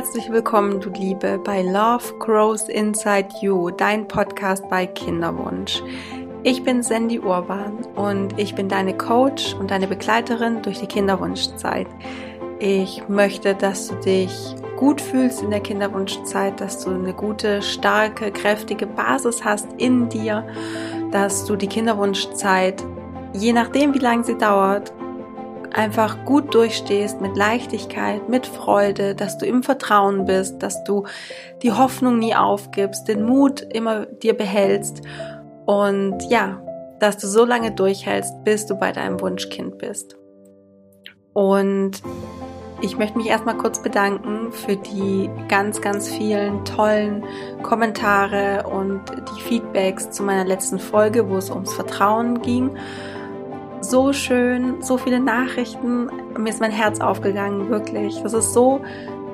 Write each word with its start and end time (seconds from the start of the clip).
Herzlich 0.00 0.32
willkommen, 0.32 0.80
du 0.80 0.88
Liebe, 0.88 1.38
bei 1.44 1.60
Love 1.60 2.14
Grows 2.18 2.70
Inside 2.70 3.28
You, 3.42 3.68
dein 3.68 4.08
Podcast 4.08 4.66
bei 4.70 4.86
Kinderwunsch. 4.86 5.82
Ich 6.42 6.64
bin 6.64 6.82
Sandy 6.82 7.18
Urban 7.18 7.84
und 7.96 8.32
ich 8.38 8.54
bin 8.54 8.66
deine 8.66 8.96
Coach 8.96 9.54
und 9.60 9.70
deine 9.70 9.86
Begleiterin 9.86 10.62
durch 10.62 10.80
die 10.80 10.86
Kinderwunschzeit. 10.86 11.86
Ich 12.60 13.06
möchte, 13.10 13.54
dass 13.54 13.88
du 13.88 13.94
dich 13.96 14.32
gut 14.78 15.02
fühlst 15.02 15.42
in 15.42 15.50
der 15.50 15.60
Kinderwunschzeit, 15.60 16.58
dass 16.62 16.82
du 16.82 16.92
eine 16.94 17.12
gute, 17.12 17.60
starke, 17.60 18.32
kräftige 18.32 18.86
Basis 18.86 19.44
hast 19.44 19.68
in 19.76 20.08
dir, 20.08 20.48
dass 21.10 21.44
du 21.44 21.56
die 21.56 21.68
Kinderwunschzeit, 21.68 22.82
je 23.34 23.52
nachdem 23.52 23.92
wie 23.92 23.98
lange 23.98 24.24
sie 24.24 24.38
dauert, 24.38 24.94
einfach 25.72 26.24
gut 26.24 26.54
durchstehst 26.54 27.20
mit 27.20 27.36
Leichtigkeit, 27.36 28.28
mit 28.28 28.46
Freude, 28.46 29.14
dass 29.14 29.38
du 29.38 29.46
im 29.46 29.62
Vertrauen 29.62 30.24
bist, 30.24 30.62
dass 30.62 30.84
du 30.84 31.06
die 31.62 31.72
Hoffnung 31.72 32.18
nie 32.18 32.34
aufgibst, 32.34 33.08
den 33.08 33.24
Mut 33.24 33.60
immer 33.60 34.06
dir 34.06 34.36
behältst 34.36 35.02
und 35.66 36.18
ja, 36.28 36.62
dass 36.98 37.16
du 37.16 37.26
so 37.26 37.44
lange 37.44 37.72
durchhältst, 37.72 38.44
bis 38.44 38.66
du 38.66 38.74
bei 38.74 38.92
deinem 38.92 39.20
Wunschkind 39.20 39.78
bist. 39.78 40.16
Und 41.32 42.02
ich 42.82 42.96
möchte 42.96 43.18
mich 43.18 43.26
erstmal 43.26 43.56
kurz 43.56 43.82
bedanken 43.82 44.52
für 44.52 44.76
die 44.76 45.30
ganz, 45.48 45.80
ganz 45.80 46.08
vielen 46.08 46.64
tollen 46.64 47.24
Kommentare 47.62 48.64
und 48.66 49.02
die 49.10 49.42
Feedbacks 49.42 50.10
zu 50.10 50.22
meiner 50.22 50.44
letzten 50.44 50.78
Folge, 50.78 51.28
wo 51.28 51.36
es 51.36 51.50
ums 51.50 51.72
Vertrauen 51.74 52.40
ging 52.42 52.70
so 53.80 54.12
schön, 54.12 54.82
so 54.82 54.98
viele 54.98 55.20
Nachrichten. 55.20 56.10
Mir 56.38 56.50
ist 56.50 56.60
mein 56.60 56.70
Herz 56.70 57.00
aufgegangen, 57.00 57.70
wirklich. 57.70 58.20
Das 58.22 58.32
ist 58.32 58.52
so, 58.52 58.80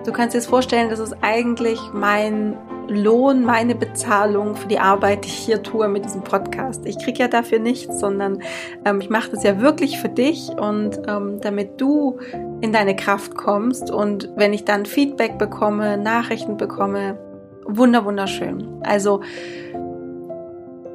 du 0.05 0.13
kannst 0.13 0.35
dir 0.35 0.39
das 0.39 0.47
vorstellen, 0.47 0.89
das 0.89 1.01
ist 1.01 1.17
eigentlich 1.21 1.81
mein 1.93 2.57
Lohn, 2.89 3.45
meine 3.45 3.75
Bezahlung 3.75 4.55
für 4.55 4.69
die 4.69 4.79
Arbeit, 4.79 5.25
die 5.25 5.29
ich 5.29 5.39
hier 5.39 5.63
tue 5.63 5.89
mit 5.89 6.05
diesem 6.05 6.23
Podcast. 6.23 6.87
Ich 6.87 6.99
kriege 6.99 7.19
ja 7.19 7.29
dafür 7.29 7.59
nichts, 7.59 7.99
sondern 7.99 8.43
ähm, 8.85 9.01
ich 9.01 9.11
mache 9.11 9.31
das 9.33 9.43
ja 9.43 9.61
wirklich 9.61 9.99
für 9.99 10.09
dich 10.09 10.51
und 10.51 11.01
ähm, 11.09 11.41
damit 11.41 11.81
du 11.81 12.19
in 12.61 12.73
deine 12.73 12.95
Kraft 12.95 13.35
kommst 13.35 13.91
und 13.91 14.31
wenn 14.37 14.53
ich 14.53 14.65
dann 14.65 14.87
Feedback 14.87 15.39
bekomme, 15.39 15.99
Nachrichten 15.99 16.57
bekomme, 16.57 17.19
wunder 17.65 18.05
wunderschön. 18.05 18.81
Also 18.85 19.21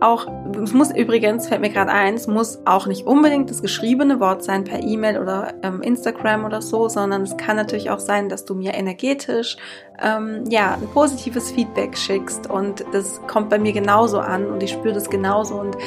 auch, 0.01 0.27
es 0.61 0.73
muss 0.73 0.91
übrigens, 0.91 1.47
fällt 1.47 1.61
mir 1.61 1.69
gerade 1.69 1.91
ein, 1.91 2.15
es 2.15 2.27
muss 2.27 2.59
auch 2.65 2.87
nicht 2.87 3.05
unbedingt 3.05 3.49
das 3.49 3.61
geschriebene 3.61 4.19
Wort 4.19 4.43
sein 4.43 4.63
per 4.63 4.81
E-Mail 4.81 5.19
oder 5.19 5.53
ähm, 5.61 5.81
Instagram 5.81 6.43
oder 6.43 6.61
so, 6.61 6.89
sondern 6.89 7.21
es 7.21 7.37
kann 7.37 7.55
natürlich 7.55 7.89
auch 7.91 7.99
sein, 7.99 8.27
dass 8.27 8.43
du 8.43 8.55
mir 8.55 8.73
energetisch 8.73 9.57
ähm, 10.01 10.43
ja 10.49 10.73
ein 10.73 10.87
positives 10.93 11.51
Feedback 11.51 11.95
schickst 11.97 12.49
und 12.49 12.83
das 12.91 13.21
kommt 13.27 13.49
bei 13.49 13.59
mir 13.59 13.73
genauso 13.73 14.19
an 14.19 14.47
und 14.47 14.63
ich 14.63 14.71
spüre 14.71 14.95
das 14.95 15.09
genauso 15.09 15.55
und 15.55 15.77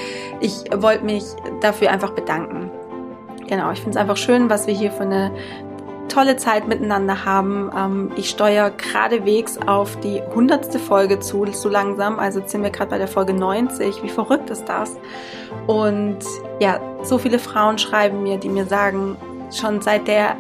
ich 0.41 0.55
wollte 0.77 1.05
mich 1.05 1.25
dafür 1.61 1.91
einfach 1.91 2.11
bedanken. 2.11 2.71
Genau, 3.47 3.71
ich 3.73 3.79
finde 3.81 3.91
es 3.91 3.97
einfach 3.97 4.17
schön, 4.17 4.49
was 4.49 4.67
wir 4.67 4.75
hier 4.75 4.91
für 4.91 5.03
eine 5.03 5.31
tolle 6.09 6.37
Zeit 6.37 6.69
miteinander 6.69 7.25
haben. 7.25 7.71
Ähm, 7.77 8.13
ich 8.17 8.31
steuere 8.31 8.71
geradewegs 8.71 9.59
auf 9.59 9.99
die 10.01 10.23
hundertste 10.35 10.79
Folge 10.79 11.21
zu, 11.21 11.47
so 11.53 11.69
langsam. 11.69 12.19
Also 12.19 12.43
sind 12.45 12.63
wir 12.63 12.71
gerade 12.71 12.91
bei 12.91 12.99
der 12.99 13.09
Folge 13.09 13.35
90. 13.35 14.03
Wie 14.03 14.09
verrückt 14.09 14.51
ist 14.51 14.67
das? 14.67 14.97
Und 15.67 16.19
ja, 16.61 16.81
so 17.03 17.19
viele 17.19 17.39
Frauen 17.39 17.79
schreiben 17.79 18.23
mir, 18.23 18.39
die 18.39 18.49
mir 18.49 18.67
sagen, 18.67 19.17
schon 19.53 19.81
seit 19.81 20.09
der 20.09 20.37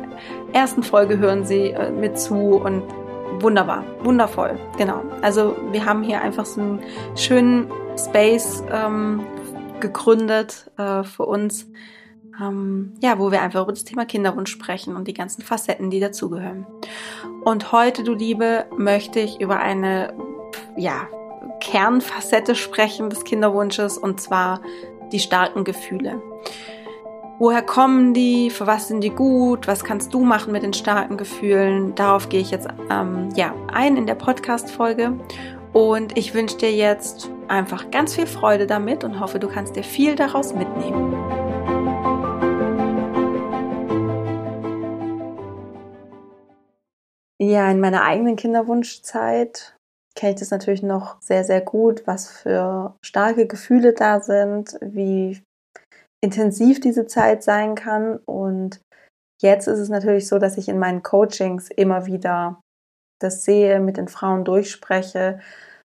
ersten 0.52 0.82
Folge 0.82 1.18
hören 1.18 1.44
sie 1.44 1.70
äh, 1.70 1.90
mir 1.90 2.14
zu 2.14 2.56
und 2.56 2.82
wunderbar, 3.40 3.84
wundervoll. 4.02 4.58
Genau. 4.78 5.02
Also 5.22 5.56
wir 5.72 5.84
haben 5.84 6.02
hier 6.02 6.20
einfach 6.20 6.46
so 6.46 6.60
einen 6.60 6.82
schönen 7.16 7.70
Space 7.98 8.62
ähm, 8.72 9.24
gegründet 9.80 10.70
äh, 10.78 11.02
für 11.02 11.26
uns 11.26 11.66
ähm, 12.40 12.92
ja, 13.00 13.18
wo 13.18 13.30
wir 13.30 13.42
einfach 13.42 13.62
über 13.62 13.72
das 13.72 13.84
Thema 13.84 14.04
Kinderwunsch 14.04 14.50
sprechen 14.50 14.96
und 14.96 15.08
die 15.08 15.14
ganzen 15.14 15.42
Facetten, 15.42 15.90
die 15.90 16.00
dazugehören. 16.00 16.66
Und 17.44 17.72
heute, 17.72 18.04
du 18.04 18.14
Liebe, 18.14 18.66
möchte 18.76 19.20
ich 19.20 19.40
über 19.40 19.60
eine, 19.60 20.14
ja, 20.76 21.08
Kernfacette 21.60 22.54
sprechen 22.54 23.08
des 23.08 23.24
Kinderwunsches 23.24 23.96
und 23.96 24.20
zwar 24.20 24.60
die 25.12 25.20
starken 25.20 25.64
Gefühle. 25.64 26.20
Woher 27.38 27.62
kommen 27.62 28.14
die? 28.14 28.50
Für 28.50 28.66
was 28.66 28.88
sind 28.88 29.02
die 29.02 29.10
gut? 29.10 29.66
Was 29.66 29.82
kannst 29.82 30.14
du 30.14 30.20
machen 30.20 30.52
mit 30.52 30.62
den 30.62 30.72
starken 30.72 31.16
Gefühlen? 31.16 31.94
Darauf 31.94 32.28
gehe 32.28 32.40
ich 32.40 32.50
jetzt 32.50 32.68
ähm, 32.90 33.30
ja, 33.34 33.54
ein 33.72 33.96
in 33.96 34.06
der 34.06 34.14
Podcast-Folge. 34.14 35.18
Und 35.72 36.16
ich 36.16 36.32
wünsche 36.34 36.58
dir 36.58 36.72
jetzt 36.72 37.28
einfach 37.48 37.90
ganz 37.90 38.14
viel 38.14 38.26
Freude 38.26 38.66
damit 38.66 39.02
und 39.02 39.18
hoffe, 39.18 39.40
du 39.40 39.48
kannst 39.48 39.74
dir 39.74 39.82
viel 39.82 40.14
daraus 40.14 40.54
mitnehmen. 40.54 41.43
Ja, 47.44 47.70
in 47.70 47.78
meiner 47.78 48.04
eigenen 48.04 48.36
Kinderwunschzeit 48.36 49.76
kenne 50.16 50.32
ich 50.32 50.40
das 50.40 50.50
natürlich 50.50 50.82
noch 50.82 51.20
sehr, 51.20 51.44
sehr 51.44 51.60
gut, 51.60 52.06
was 52.06 52.26
für 52.26 52.94
starke 53.04 53.46
Gefühle 53.46 53.92
da 53.92 54.20
sind, 54.20 54.78
wie 54.80 55.42
intensiv 56.22 56.80
diese 56.80 57.06
Zeit 57.06 57.42
sein 57.42 57.74
kann. 57.74 58.16
Und 58.24 58.80
jetzt 59.42 59.66
ist 59.66 59.78
es 59.78 59.90
natürlich 59.90 60.26
so, 60.26 60.38
dass 60.38 60.56
ich 60.56 60.70
in 60.70 60.78
meinen 60.78 61.02
Coachings 61.02 61.68
immer 61.68 62.06
wieder 62.06 62.62
das 63.20 63.44
sehe, 63.44 63.78
mit 63.78 63.98
den 63.98 64.08
Frauen 64.08 64.46
durchspreche. 64.46 65.38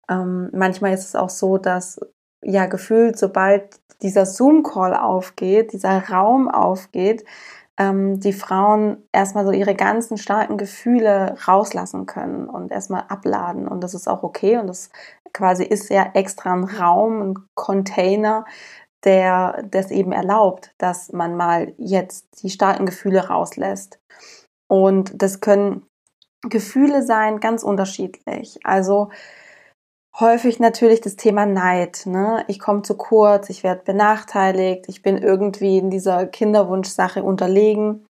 Ähm, 0.10 0.50
manchmal 0.54 0.94
ist 0.94 1.04
es 1.06 1.16
auch 1.16 1.30
so, 1.30 1.58
dass 1.58 2.00
ja 2.46 2.66
gefühlt, 2.68 3.20
sobald 3.20 3.78
dieser 4.02 4.26
Zoom-Call 4.26 4.96
aufgeht, 4.96 5.74
dieser 5.74 6.08
Raum 6.08 6.48
aufgeht, 6.48 7.26
ähm, 7.82 8.20
die 8.20 8.34
Frauen 8.34 9.08
erstmal 9.12 9.46
so 9.46 9.52
ihre 9.52 9.74
ganzen 9.74 10.18
starken 10.18 10.58
Gefühle 10.58 11.36
rauslassen 11.48 12.06
können 12.06 12.48
und 12.48 12.72
erstmal 12.72 13.06
abladen. 13.08 13.68
Und 13.68 13.82
das 13.84 13.96
ist 13.96 14.08
auch 14.08 14.22
okay. 14.22 14.58
Und 14.58 14.68
das 14.68 14.92
quasi 15.34 15.64
ist 15.64 15.90
ja 15.90 16.12
extra 16.14 16.54
ein 16.54 16.64
Raum, 16.64 17.22
ein 17.22 17.34
Container, 17.56 18.46
der 19.04 19.64
das 19.72 19.90
eben 19.90 20.12
erlaubt, 20.12 20.74
dass 20.78 21.12
man 21.12 21.36
mal 21.36 21.74
jetzt 21.78 22.44
die 22.44 22.52
starken 22.52 22.86
Gefühle 22.86 23.28
rauslässt. 23.28 24.00
Und 24.68 25.20
das 25.20 25.42
können 25.42 25.88
Gefühle 26.44 27.04
sein, 27.04 27.40
ganz 27.40 27.64
unterschiedlich. 27.64 28.60
Also 28.64 29.10
häufig 30.22 30.60
natürlich 30.60 31.02
das 31.02 31.18
Thema 31.18 31.46
Neid. 31.46 32.04
Ne? 32.06 32.46
Ich 32.48 32.60
komme 32.60 32.84
zu 32.84 32.96
kurz, 32.96 33.50
ich 33.50 33.64
werde 33.64 33.82
benachteiligt, 33.84 34.86
ich 34.88 35.02
bin 35.02 35.18
irgendwie 35.18 35.78
in 35.78 35.90
dieser 35.90 36.28
Kinderwunschsache 36.28 37.24
unterlegen. 37.24 38.06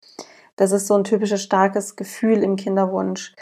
Das 0.58 0.74
ist 0.74 0.88
so 0.88 0.96
ein 0.96 1.06
typisches 1.06 1.42
starkes 1.42 1.96
Gefühl 1.96 2.44
im 2.44 2.58
Kinderwunsch. 2.58 3.34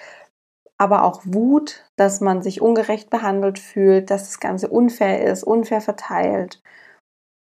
Aber 0.77 1.03
auch 1.03 1.21
Wut, 1.23 1.85
dass 1.95 2.21
man 2.21 2.43
sich 2.43 2.61
ungerecht 2.61 3.09
behandelt 3.09 3.57
fühlt, 3.57 4.11
dass 4.11 4.25
das 4.25 4.39
Ganze 4.39 4.67
unfair 4.67 5.25
ist, 5.25 5.43
unfair 5.43 5.81
verteilt. 5.81 6.61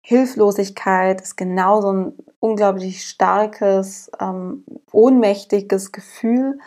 Hilflosigkeit 0.05 1.21
ist 1.21 1.37
genauso 1.37 1.93
ein 1.93 2.13
unglaublich 2.39 3.05
starkes, 3.05 4.09
ähm, 4.21 4.65
ohnmächtiges 4.93 5.91
Gefühl, 5.91 6.61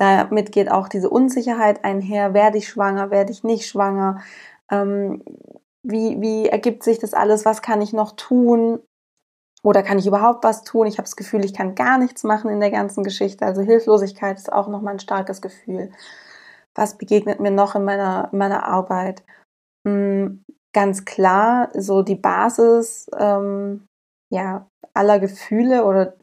damit 0.00 0.50
geht 0.50 0.70
auch 0.70 0.88
diese 0.88 1.10
Unsicherheit 1.10 1.84
einher, 1.84 2.32
werde 2.32 2.58
ich 2.58 2.68
schwanger, 2.68 3.10
werde 3.10 3.32
ich 3.32 3.44
nicht 3.44 3.66
schwanger, 3.66 4.22
ähm, 4.70 5.22
wie, 5.82 6.20
wie 6.20 6.48
ergibt 6.48 6.82
sich 6.82 6.98
das 6.98 7.12
alles, 7.12 7.44
was 7.44 7.60
kann 7.60 7.82
ich 7.82 7.92
noch 7.92 8.12
tun 8.12 8.80
oder 9.62 9.82
kann 9.82 9.98
ich 9.98 10.06
überhaupt 10.06 10.42
was 10.42 10.62
tun? 10.62 10.86
Ich 10.86 10.94
habe 10.94 11.04
das 11.04 11.16
Gefühl, 11.16 11.44
ich 11.44 11.52
kann 11.52 11.74
gar 11.74 11.98
nichts 11.98 12.24
machen 12.24 12.50
in 12.50 12.60
der 12.60 12.70
ganzen 12.70 13.04
Geschichte. 13.04 13.44
Also 13.44 13.60
Hilflosigkeit 13.60 14.38
ist 14.38 14.52
auch 14.52 14.68
nochmal 14.68 14.94
ein 14.94 15.00
starkes 15.00 15.42
Gefühl. 15.42 15.92
Was 16.74 16.96
begegnet 16.96 17.40
mir 17.40 17.50
noch 17.50 17.74
in 17.74 17.84
meiner, 17.84 18.30
in 18.32 18.38
meiner 18.38 18.66
Arbeit? 18.66 19.22
Hm, 19.86 20.44
ganz 20.72 21.04
klar, 21.04 21.68
so 21.74 22.02
die 22.02 22.14
Basis 22.14 23.10
ähm, 23.18 23.86
ja, 24.32 24.66
aller 24.94 25.18
Gefühle 25.18 25.84
oder 25.84 26.14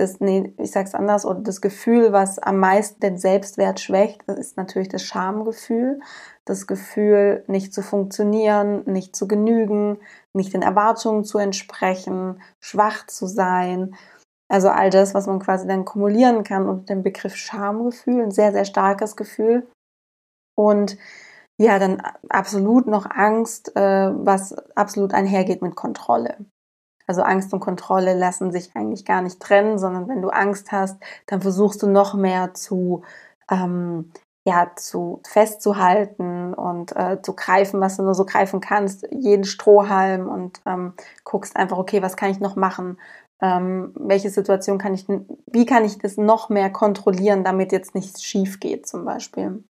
das, 0.00 0.18
nee, 0.20 0.54
ich 0.56 0.70
sag's 0.70 0.94
anders, 0.94 1.26
oder 1.26 1.40
das 1.40 1.60
Gefühl, 1.60 2.12
was 2.12 2.38
am 2.38 2.58
meisten 2.58 3.00
den 3.00 3.18
Selbstwert 3.18 3.80
schwächt, 3.80 4.22
ist 4.24 4.56
natürlich 4.56 4.88
das 4.88 5.02
Schamgefühl. 5.02 6.00
Das 6.46 6.66
Gefühl, 6.66 7.44
nicht 7.46 7.74
zu 7.74 7.82
funktionieren, 7.82 8.82
nicht 8.86 9.14
zu 9.14 9.28
genügen, 9.28 9.98
nicht 10.32 10.54
den 10.54 10.62
Erwartungen 10.62 11.24
zu 11.24 11.38
entsprechen, 11.38 12.42
schwach 12.60 13.06
zu 13.06 13.26
sein. 13.26 13.94
Also 14.48 14.70
all 14.70 14.90
das, 14.90 15.14
was 15.14 15.26
man 15.26 15.38
quasi 15.38 15.68
dann 15.68 15.84
kumulieren 15.84 16.42
kann 16.42 16.68
unter 16.68 16.94
dem 16.94 17.02
Begriff 17.02 17.36
Schamgefühl, 17.36 18.22
ein 18.22 18.30
sehr, 18.30 18.52
sehr 18.52 18.64
starkes 18.64 19.16
Gefühl. 19.16 19.68
Und 20.56 20.96
ja, 21.60 21.78
dann 21.78 22.02
absolut 22.30 22.86
noch 22.86 23.08
Angst, 23.10 23.76
äh, 23.76 24.10
was 24.12 24.54
absolut 24.74 25.12
einhergeht 25.12 25.60
mit 25.60 25.76
Kontrolle. 25.76 26.38
Also 27.10 27.22
Angst 27.22 27.52
und 27.52 27.58
Kontrolle 27.58 28.14
lassen 28.16 28.52
sich 28.52 28.70
eigentlich 28.76 29.04
gar 29.04 29.20
nicht 29.20 29.40
trennen, 29.40 29.78
sondern 29.80 30.06
wenn 30.06 30.22
du 30.22 30.28
Angst 30.28 30.70
hast, 30.70 30.96
dann 31.26 31.42
versuchst 31.42 31.82
du 31.82 31.88
noch 31.88 32.14
mehr 32.14 32.54
zu, 32.54 33.02
ähm, 33.50 34.12
ja, 34.46 34.70
zu 34.76 35.20
festzuhalten 35.26 36.54
und 36.54 36.94
äh, 36.94 37.20
zu 37.20 37.34
greifen, 37.34 37.80
was 37.80 37.96
du 37.96 38.04
nur 38.04 38.14
so 38.14 38.24
greifen 38.24 38.60
kannst, 38.60 39.08
jeden 39.10 39.42
Strohhalm 39.42 40.28
und 40.28 40.60
ähm, 40.66 40.92
guckst 41.24 41.56
einfach, 41.56 41.78
okay, 41.78 42.00
was 42.00 42.16
kann 42.16 42.30
ich 42.30 42.38
noch 42.38 42.54
machen? 42.54 42.96
Ähm, 43.42 43.92
welche 43.96 44.30
Situation 44.30 44.78
kann 44.78 44.94
ich, 44.94 45.08
wie 45.08 45.66
kann 45.66 45.84
ich 45.84 45.98
das 45.98 46.16
noch 46.16 46.48
mehr 46.48 46.70
kontrollieren, 46.70 47.42
damit 47.42 47.72
jetzt 47.72 47.96
nichts 47.96 48.22
schief 48.22 48.60
geht, 48.60 48.86
zum 48.86 49.04
Beispiel. 49.04 49.64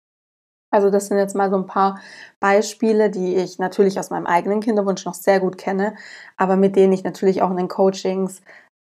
Also 0.70 0.90
das 0.90 1.06
sind 1.06 1.18
jetzt 1.18 1.34
mal 1.34 1.50
so 1.50 1.56
ein 1.56 1.66
paar 1.66 2.00
Beispiele, 2.40 3.10
die 3.10 3.36
ich 3.36 3.58
natürlich 3.58 3.98
aus 3.98 4.10
meinem 4.10 4.26
eigenen 4.26 4.60
Kinderwunsch 4.60 5.04
noch 5.04 5.14
sehr 5.14 5.40
gut 5.40 5.58
kenne, 5.58 5.94
aber 6.36 6.56
mit 6.56 6.76
denen 6.76 6.92
ich 6.92 7.04
natürlich 7.04 7.42
auch 7.42 7.50
in 7.50 7.56
den 7.56 7.68
Coachings 7.68 8.42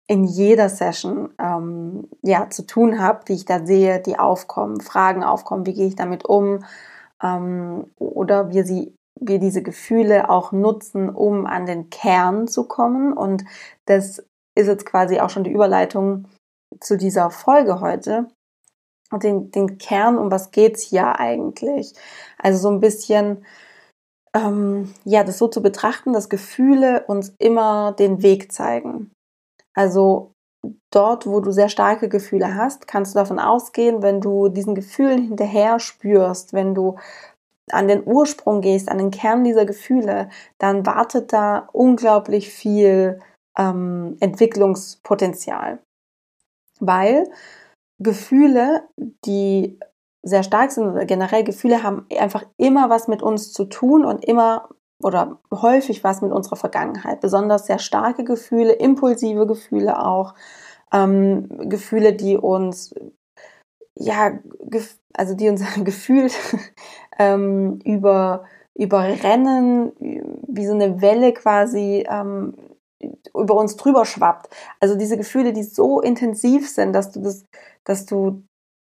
in 0.08 0.24
jeder 0.24 0.70
Session 0.70 1.30
ähm, 1.40 2.08
ja 2.24 2.50
zu 2.50 2.66
tun 2.66 3.00
habe, 3.00 3.24
die 3.28 3.34
ich 3.34 3.46
da 3.46 3.66
sehe, 3.66 4.02
die 4.02 4.18
aufkommen, 4.18 4.82
Fragen 4.82 5.24
aufkommen, 5.24 5.68
wie 5.68 5.74
gehe 5.74 5.88
ich 5.88 5.96
damit 5.96 6.26
um 6.26 6.66
ähm, 7.22 7.92
oder 7.98 8.50
wie 8.50 8.64
sie 8.64 8.96
wir 9.22 9.40
diese 9.40 9.62
Gefühle 9.62 10.30
auch 10.30 10.52
nutzen, 10.52 11.10
um 11.10 11.46
an 11.46 11.66
den 11.66 11.90
Kern 11.90 12.48
zu 12.48 12.64
kommen. 12.68 13.14
Und 13.14 13.44
das 13.86 14.20
ist 14.56 14.68
jetzt 14.68 14.86
quasi 14.86 15.20
auch 15.20 15.30
schon 15.30 15.44
die 15.44 15.52
Überleitung 15.52 16.28
zu 16.80 16.98
dieser 16.98 17.30
Folge 17.30 17.82
heute. 17.82 18.28
Und 19.12 19.24
den, 19.24 19.52
den 19.52 19.78
Kern, 19.78 20.18
um 20.18 20.32
was 20.32 20.52
geht's 20.52 20.84
hier 20.84 21.20
eigentlich? 21.20 21.94
Also 22.38 22.60
so 22.60 22.70
ein 22.70 22.80
bisschen, 22.80 23.46
ähm, 24.36 24.94
ja, 25.04 25.24
das 25.24 25.38
so 25.38 25.48
zu 25.48 25.62
betrachten, 25.62 26.14
dass 26.14 26.30
Gefühle 26.30 27.06
uns 27.08 27.34
immer 27.40 27.94
den 27.94 28.22
Weg 28.22 28.52
zeigen. 28.52 29.12
Also 29.74 30.34
dort, 30.92 31.26
wo 31.26 31.40
du 31.40 31.52
sehr 31.52 31.70
starke 31.70 32.10
Gefühle 32.10 32.56
hast, 32.56 32.88
kannst 32.88 33.16
du 33.16 33.20
davon 33.20 33.40
ausgehen, 33.40 34.02
wenn 34.02 34.22
du 34.22 34.50
diesen 34.50 34.76
Gefühlen 34.76 35.24
hinterher 35.24 35.80
spürst, 35.80 36.54
wenn 36.54 36.76
du 36.76 36.98
an 37.72 37.88
den 37.88 38.06
Ursprung 38.06 38.62
gehst, 38.62 38.90
an 38.90 38.98
den 38.98 39.12
Kern 39.12 39.44
dieser 39.44 39.66
Gefühle, 39.66 40.30
dann 40.58 40.86
wartet 40.86 41.34
da 41.34 41.70
unglaublich 41.72 42.50
viel 42.50 43.20
ähm, 43.58 44.18
Entwicklungspotenzial. 44.20 45.80
Weil 46.80 47.30
Gefühle, 48.00 48.84
die 49.26 49.80
sehr 50.24 50.44
stark 50.44 50.72
sind 50.72 50.88
oder 50.88 51.06
generell 51.06 51.44
Gefühle 51.44 51.84
haben 51.84 52.06
einfach 52.18 52.46
immer 52.58 52.90
was 52.90 53.08
mit 53.08 53.22
uns 53.22 53.54
zu 53.54 53.66
tun 53.66 54.06
und 54.06 54.26
immer 54.26 54.70
oder 55.02 55.40
häufig 55.54 56.04
was 56.04 56.22
mit 56.22 56.32
unserer 56.32 56.58
Vergangenheit. 56.58 57.22
Besonders 57.22 57.68
sehr 57.68 57.80
starke 57.80 58.26
Gefühle, 58.26 58.74
impulsive 58.74 59.48
Gefühle 59.48 60.06
auch, 60.06 60.36
ähm, 60.92 61.48
Gefühle, 61.70 62.14
die 62.14 62.36
uns 62.38 62.94
ja, 63.96 64.40
also 65.14 65.36
die 65.36 65.50
uns 65.50 65.64
gefühlt 65.84 66.34
ähm, 67.18 67.80
über 67.84 68.46
überrennen, 68.76 69.92
wie 70.48 70.66
so 70.66 70.74
eine 70.74 71.02
Welle 71.02 71.34
quasi 71.34 72.06
ähm, 72.10 72.54
über 73.36 73.56
uns 73.56 73.76
drüber 73.76 74.06
schwappt. 74.06 74.50
Also 74.80 74.96
diese 74.96 75.18
Gefühle, 75.18 75.52
die 75.52 75.64
so 75.64 76.00
intensiv 76.00 76.70
sind, 76.70 76.94
dass 76.94 77.12
du 77.12 77.20
das, 77.22 77.46
dass 77.86 78.06
du 78.06 78.44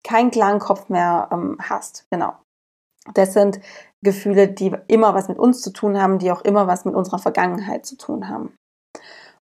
keinen 0.05 0.31
klaren 0.31 0.59
Kopf 0.59 0.89
mehr 0.89 1.29
ähm, 1.31 1.57
hast. 1.59 2.05
Genau. 2.11 2.33
Das 3.13 3.33
sind 3.33 3.59
Gefühle, 4.03 4.47
die 4.47 4.75
immer 4.87 5.13
was 5.13 5.27
mit 5.27 5.37
uns 5.37 5.61
zu 5.61 5.71
tun 5.71 6.01
haben, 6.01 6.19
die 6.19 6.31
auch 6.31 6.41
immer 6.41 6.67
was 6.67 6.85
mit 6.85 6.95
unserer 6.95 7.19
Vergangenheit 7.19 7.85
zu 7.85 7.97
tun 7.97 8.29
haben. 8.29 8.55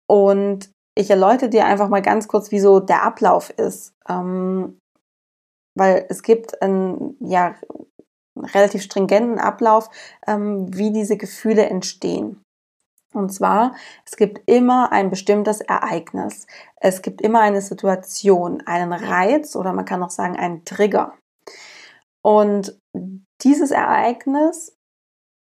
Und 0.08 0.70
ich 0.96 1.10
erläutere 1.10 1.48
dir 1.48 1.66
einfach 1.66 1.88
mal 1.88 2.02
ganz 2.02 2.28
kurz, 2.28 2.50
wie 2.50 2.60
so 2.60 2.80
der 2.80 3.02
Ablauf 3.02 3.50
ist. 3.50 3.94
Ähm, 4.08 4.78
weil 5.76 6.06
es 6.08 6.22
gibt 6.22 6.60
einen, 6.60 7.16
ja, 7.20 7.54
relativ 8.36 8.82
stringenten 8.82 9.38
Ablauf, 9.38 9.90
ähm, 10.26 10.66
wie 10.76 10.92
diese 10.92 11.16
Gefühle 11.16 11.66
entstehen. 11.66 12.42
Und 13.18 13.30
zwar, 13.30 13.74
es 14.06 14.16
gibt 14.16 14.48
immer 14.48 14.92
ein 14.92 15.10
bestimmtes 15.10 15.60
Ereignis. 15.60 16.46
Es 16.76 17.02
gibt 17.02 17.20
immer 17.20 17.40
eine 17.40 17.60
Situation, 17.60 18.62
einen 18.64 18.92
Reiz 18.92 19.56
oder 19.56 19.72
man 19.72 19.84
kann 19.84 20.02
auch 20.04 20.10
sagen 20.10 20.36
einen 20.36 20.64
Trigger. 20.64 21.14
Und 22.22 22.78
dieses 23.42 23.72
Ereignis 23.72 24.76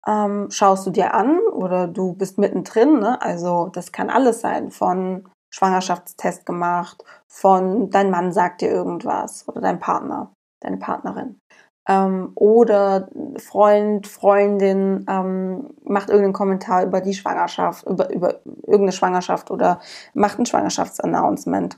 ähm, 0.08 0.50
schaust 0.52 0.88
du 0.88 0.92
dir 0.92 1.14
an 1.14 1.40
oder 1.40 1.88
du 1.88 2.14
bist 2.14 2.38
mittendrin. 2.38 3.00
Ne? 3.00 3.22
Also 3.22 3.68
das 3.74 3.92
kann 3.92 4.10
alles 4.10 4.40
sein, 4.40 4.72
von 4.72 5.28
Schwangerschaftstest 5.54 6.46
gemacht, 6.46 7.04
von 7.28 7.90
dein 7.90 8.10
Mann 8.10 8.32
sagt 8.32 8.62
dir 8.62 8.70
irgendwas 8.70 9.48
oder 9.50 9.60
dein 9.60 9.80
Partner, 9.80 10.32
deine 10.62 10.78
Partnerin. 10.78 11.40
Ähm, 11.88 12.32
oder 12.36 13.10
Freund, 13.38 14.08
Freundin 14.08 15.06
ähm, 15.08 15.70
macht 15.84 16.10
irgendeinen 16.10 16.34
Kommentar 16.34 16.84
über 16.84 17.02
die 17.02 17.14
Schwangerschaft, 17.14 17.86
über, 17.86 18.12
über 18.12 18.42
irgendeine 18.46 18.92
Schwangerschaft 18.92 19.52
oder 19.52 19.80
macht 20.14 20.40
ein 20.40 20.46
Schwangerschaftsannouncement. 20.46 21.78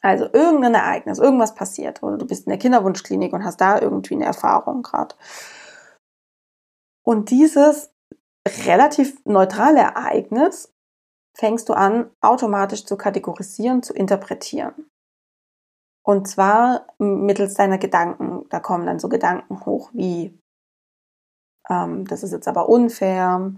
Also 0.00 0.28
irgendein 0.32 0.74
Ereignis, 0.74 1.18
irgendwas 1.18 1.54
passiert 1.54 2.02
oder 2.04 2.16
du 2.16 2.26
bist 2.26 2.46
in 2.46 2.50
der 2.50 2.58
Kinderwunschklinik 2.58 3.32
und 3.32 3.44
hast 3.44 3.60
da 3.60 3.80
irgendwie 3.80 4.14
eine 4.14 4.26
Erfahrung 4.26 4.82
gerade. 4.82 5.16
Und 7.04 7.30
dieses 7.30 7.90
relativ 8.66 9.18
neutrale 9.24 9.80
Ereignis 9.80 10.72
fängst 11.36 11.68
du 11.68 11.72
an, 11.72 12.10
automatisch 12.20 12.84
zu 12.84 12.96
kategorisieren, 12.96 13.82
zu 13.82 13.92
interpretieren. 13.92 14.88
Und 16.08 16.26
zwar 16.26 16.86
mittels 16.96 17.52
deiner 17.52 17.76
Gedanken. 17.76 18.46
Da 18.48 18.60
kommen 18.60 18.86
dann 18.86 18.98
so 18.98 19.10
Gedanken 19.10 19.66
hoch 19.66 19.90
wie, 19.92 20.40
ähm, 21.68 22.06
das 22.06 22.22
ist 22.22 22.32
jetzt 22.32 22.48
aber 22.48 22.70
unfair, 22.70 23.52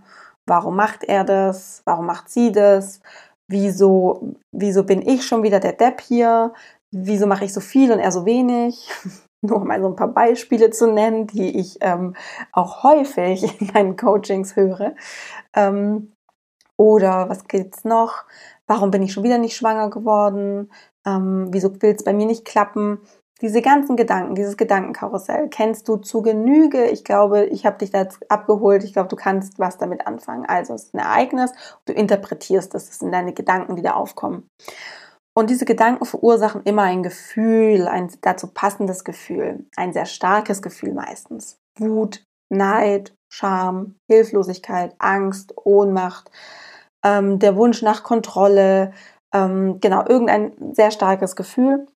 warum 0.49 0.75
macht 0.75 1.05
er 1.05 1.23
das, 1.23 1.83
warum 1.85 2.07
macht 2.07 2.29
sie 2.29 2.51
das, 2.51 3.03
wieso, 3.49 4.35
wieso 4.51 4.83
bin 4.83 5.01
ich 5.01 5.25
schon 5.25 5.45
wieder 5.45 5.61
der 5.61 5.75
Depp 5.75 6.01
hier? 6.01 6.53
Wieso 6.91 7.29
mache 7.29 7.45
ich 7.45 7.53
so 7.53 7.61
viel 7.61 7.93
und 7.93 8.01
er 8.01 8.11
so 8.11 8.27
wenig? 8.27 8.91
Nur 9.43 9.65
mal 9.65 9.81
so 9.81 9.87
ein 9.87 9.95
paar 9.95 10.09
Beispiele 10.13 10.71
zu 10.71 10.93
nennen, 10.93 11.29
die 11.29 11.57
ich 11.57 11.79
ähm, 11.83 12.17
auch 12.51 12.83
häufig 12.83 13.61
in 13.61 13.69
meinen 13.73 13.97
Coachings 13.97 14.57
höre. 14.57 14.97
Ähm, 15.55 16.11
oder 16.77 17.29
was 17.29 17.47
gibt's 17.47 17.85
noch? 17.85 18.25
Warum 18.67 18.91
bin 18.91 19.03
ich 19.03 19.13
schon 19.13 19.23
wieder 19.23 19.39
nicht 19.39 19.57
schwanger 19.57 19.91
geworden? 19.91 20.71
Ähm, 21.07 21.49
wieso 21.51 21.71
will 21.83 21.95
es 21.95 22.05
bei 22.05 22.13
mir 22.13 22.27
nicht 22.27 22.45
klappen? 22.45 23.01
Diese 23.41 23.63
ganzen 23.63 23.97
Gedanken, 23.97 24.35
dieses 24.35 24.59
Gedankenkarussell 24.59 25.49
kennst 25.49 25.89
du 25.89 25.97
zu 25.97 26.21
Genüge. 26.21 26.85
Ich 26.85 27.05
glaube, 27.05 27.47
ich 27.47 27.65
habe 27.65 27.79
dich 27.79 27.91
da 27.91 28.07
abgeholt. 28.29 28.85
Ich 28.85 28.93
glaube, 28.93 29.09
du 29.09 29.17
kannst 29.17 29.59
was 29.59 29.79
damit 29.79 30.07
anfangen. 30.07 30.45
Also 30.47 30.75
es 30.75 30.85
ist 30.85 30.95
ein 30.95 30.99
Ereignis, 30.99 31.53
du 31.87 31.95
interpretierst 31.95 32.75
das, 32.75 32.89
das 32.89 32.99
sind 32.99 33.13
deine 33.13 33.33
Gedanken, 33.33 33.77
die 33.77 33.83
da 33.83 33.95
aufkommen. 33.95 34.47
Und 35.35 35.49
diese 35.49 35.65
Gedanken 35.65 36.05
verursachen 36.05 36.63
immer 36.65 36.83
ein 36.83 37.03
Gefühl, 37.03 37.87
ein 37.89 38.13
dazu 38.21 38.49
passendes 38.49 39.05
Gefühl, 39.05 39.65
ein 39.77 39.95
sehr 39.95 40.07
starkes 40.07 40.61
Gefühl 40.61 40.93
meistens. 40.93 41.59
Wut, 41.79 42.25
Neid, 42.53 43.15
Scham, 43.33 43.95
Hilflosigkeit, 44.11 44.95
Angst, 44.99 45.55
Ohnmacht, 45.57 46.31
ähm, 47.05 47.39
der 47.39 47.57
Wunsch 47.57 47.81
nach 47.81 48.03
Kontrolle, 48.03 48.93
ähm, 49.33 49.81
genau, 49.81 50.05
irgendein 50.07 50.75
sehr 50.75 50.91
starkes 50.91 51.37
Gefühl 51.37 51.87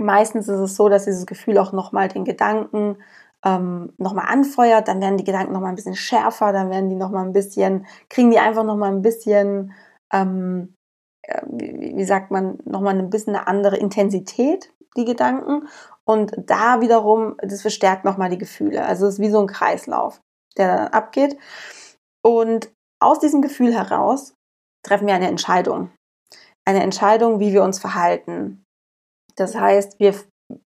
meistens 0.00 0.48
ist 0.48 0.58
es 0.58 0.76
so, 0.76 0.88
dass 0.88 1.04
dieses 1.04 1.26
Gefühl 1.26 1.58
auch 1.58 1.72
nochmal 1.72 2.08
den 2.08 2.24
Gedanken 2.24 2.96
ähm, 3.44 3.92
nochmal 3.96 4.26
anfeuert, 4.28 4.88
dann 4.88 5.00
werden 5.00 5.16
die 5.16 5.24
Gedanken 5.24 5.52
nochmal 5.52 5.70
ein 5.70 5.76
bisschen 5.76 5.96
schärfer, 5.96 6.52
dann 6.52 6.70
werden 6.70 6.90
die 6.90 6.96
nochmal 6.96 7.24
ein 7.24 7.32
bisschen, 7.32 7.86
kriegen 8.08 8.30
die 8.30 8.38
einfach 8.38 8.64
nochmal 8.64 8.90
ein 8.90 9.02
bisschen, 9.02 9.72
ähm, 10.12 10.74
äh, 11.22 11.42
wie, 11.46 11.96
wie 11.96 12.04
sagt 12.04 12.30
man, 12.30 12.58
nochmal 12.64 12.98
ein 12.98 13.10
bisschen 13.10 13.34
eine 13.34 13.46
andere 13.46 13.76
Intensität, 13.76 14.72
die 14.96 15.04
Gedanken. 15.04 15.68
Und 16.04 16.34
da 16.36 16.80
wiederum, 16.80 17.36
das 17.38 17.62
verstärkt 17.62 18.04
nochmal 18.04 18.30
die 18.30 18.38
Gefühle. 18.38 18.84
Also 18.84 19.06
es 19.06 19.14
ist 19.14 19.20
wie 19.20 19.30
so 19.30 19.40
ein 19.40 19.46
Kreislauf, 19.46 20.20
der 20.56 20.76
dann 20.76 20.88
abgeht. 20.88 21.38
Und 22.22 22.70
aus 23.00 23.20
diesem 23.20 23.40
Gefühl 23.40 23.72
heraus 23.72 24.34
treffen 24.84 25.06
wir 25.06 25.14
eine 25.14 25.28
Entscheidung. 25.28 25.90
Eine 26.70 26.84
Entscheidung, 26.84 27.40
wie 27.40 27.52
wir 27.52 27.64
uns 27.64 27.80
verhalten, 27.80 28.64
das 29.34 29.56
heißt, 29.56 29.98
wir, 29.98 30.14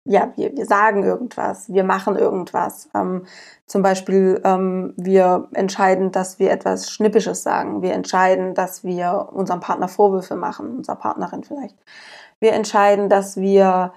ja, 0.04 0.32
wir, 0.34 0.56
wir 0.56 0.66
sagen 0.66 1.04
irgendwas, 1.04 1.72
wir 1.72 1.84
machen 1.84 2.16
irgendwas. 2.16 2.88
Ähm, 2.96 3.26
zum 3.68 3.82
Beispiel, 3.82 4.40
ähm, 4.42 4.94
wir 4.96 5.48
entscheiden, 5.52 6.10
dass 6.10 6.40
wir 6.40 6.50
etwas 6.50 6.90
Schnippisches 6.90 7.44
sagen. 7.44 7.80
Wir 7.80 7.92
entscheiden, 7.92 8.54
dass 8.54 8.82
wir 8.82 9.28
unserem 9.30 9.60
Partner 9.60 9.86
Vorwürfe 9.86 10.34
machen, 10.34 10.78
unserer 10.78 10.96
Partnerin 10.96 11.44
vielleicht. 11.44 11.76
Wir 12.40 12.54
entscheiden, 12.54 13.08
dass 13.08 13.36
wir 13.36 13.92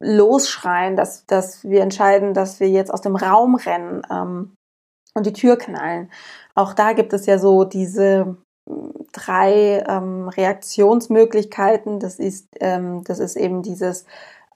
losschreien, 0.00 0.94
dass, 0.94 1.24
dass 1.24 1.64
wir 1.64 1.80
entscheiden, 1.80 2.34
dass 2.34 2.60
wir 2.60 2.68
jetzt 2.68 2.92
aus 2.92 3.00
dem 3.00 3.16
Raum 3.16 3.54
rennen 3.54 4.02
ähm, 4.10 4.54
und 5.14 5.24
die 5.24 5.32
Tür 5.32 5.56
knallen. 5.56 6.10
Auch 6.54 6.74
da 6.74 6.92
gibt 6.92 7.14
es 7.14 7.24
ja 7.24 7.38
so 7.38 7.64
diese 7.64 8.36
drei 9.12 9.84
ähm, 9.86 10.28
Reaktionsmöglichkeiten. 10.28 12.00
Das 12.00 12.18
ist, 12.18 12.48
ähm, 12.60 13.04
das 13.04 13.18
ist 13.18 13.36
eben 13.36 13.62
dieses 13.62 14.06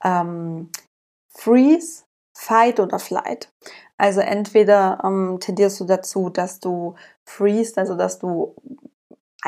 ähm, 0.03 0.69
Freeze, 1.33 2.03
Fight 2.35 2.79
oder 2.79 2.99
Flight. 2.99 3.51
Also 3.97 4.21
entweder 4.21 5.01
ähm, 5.03 5.39
tendierst 5.39 5.79
du 5.79 5.85
dazu, 5.85 6.29
dass 6.29 6.59
du 6.59 6.95
freest, 7.25 7.77
also 7.77 7.95
dass 7.95 8.19
du 8.19 8.55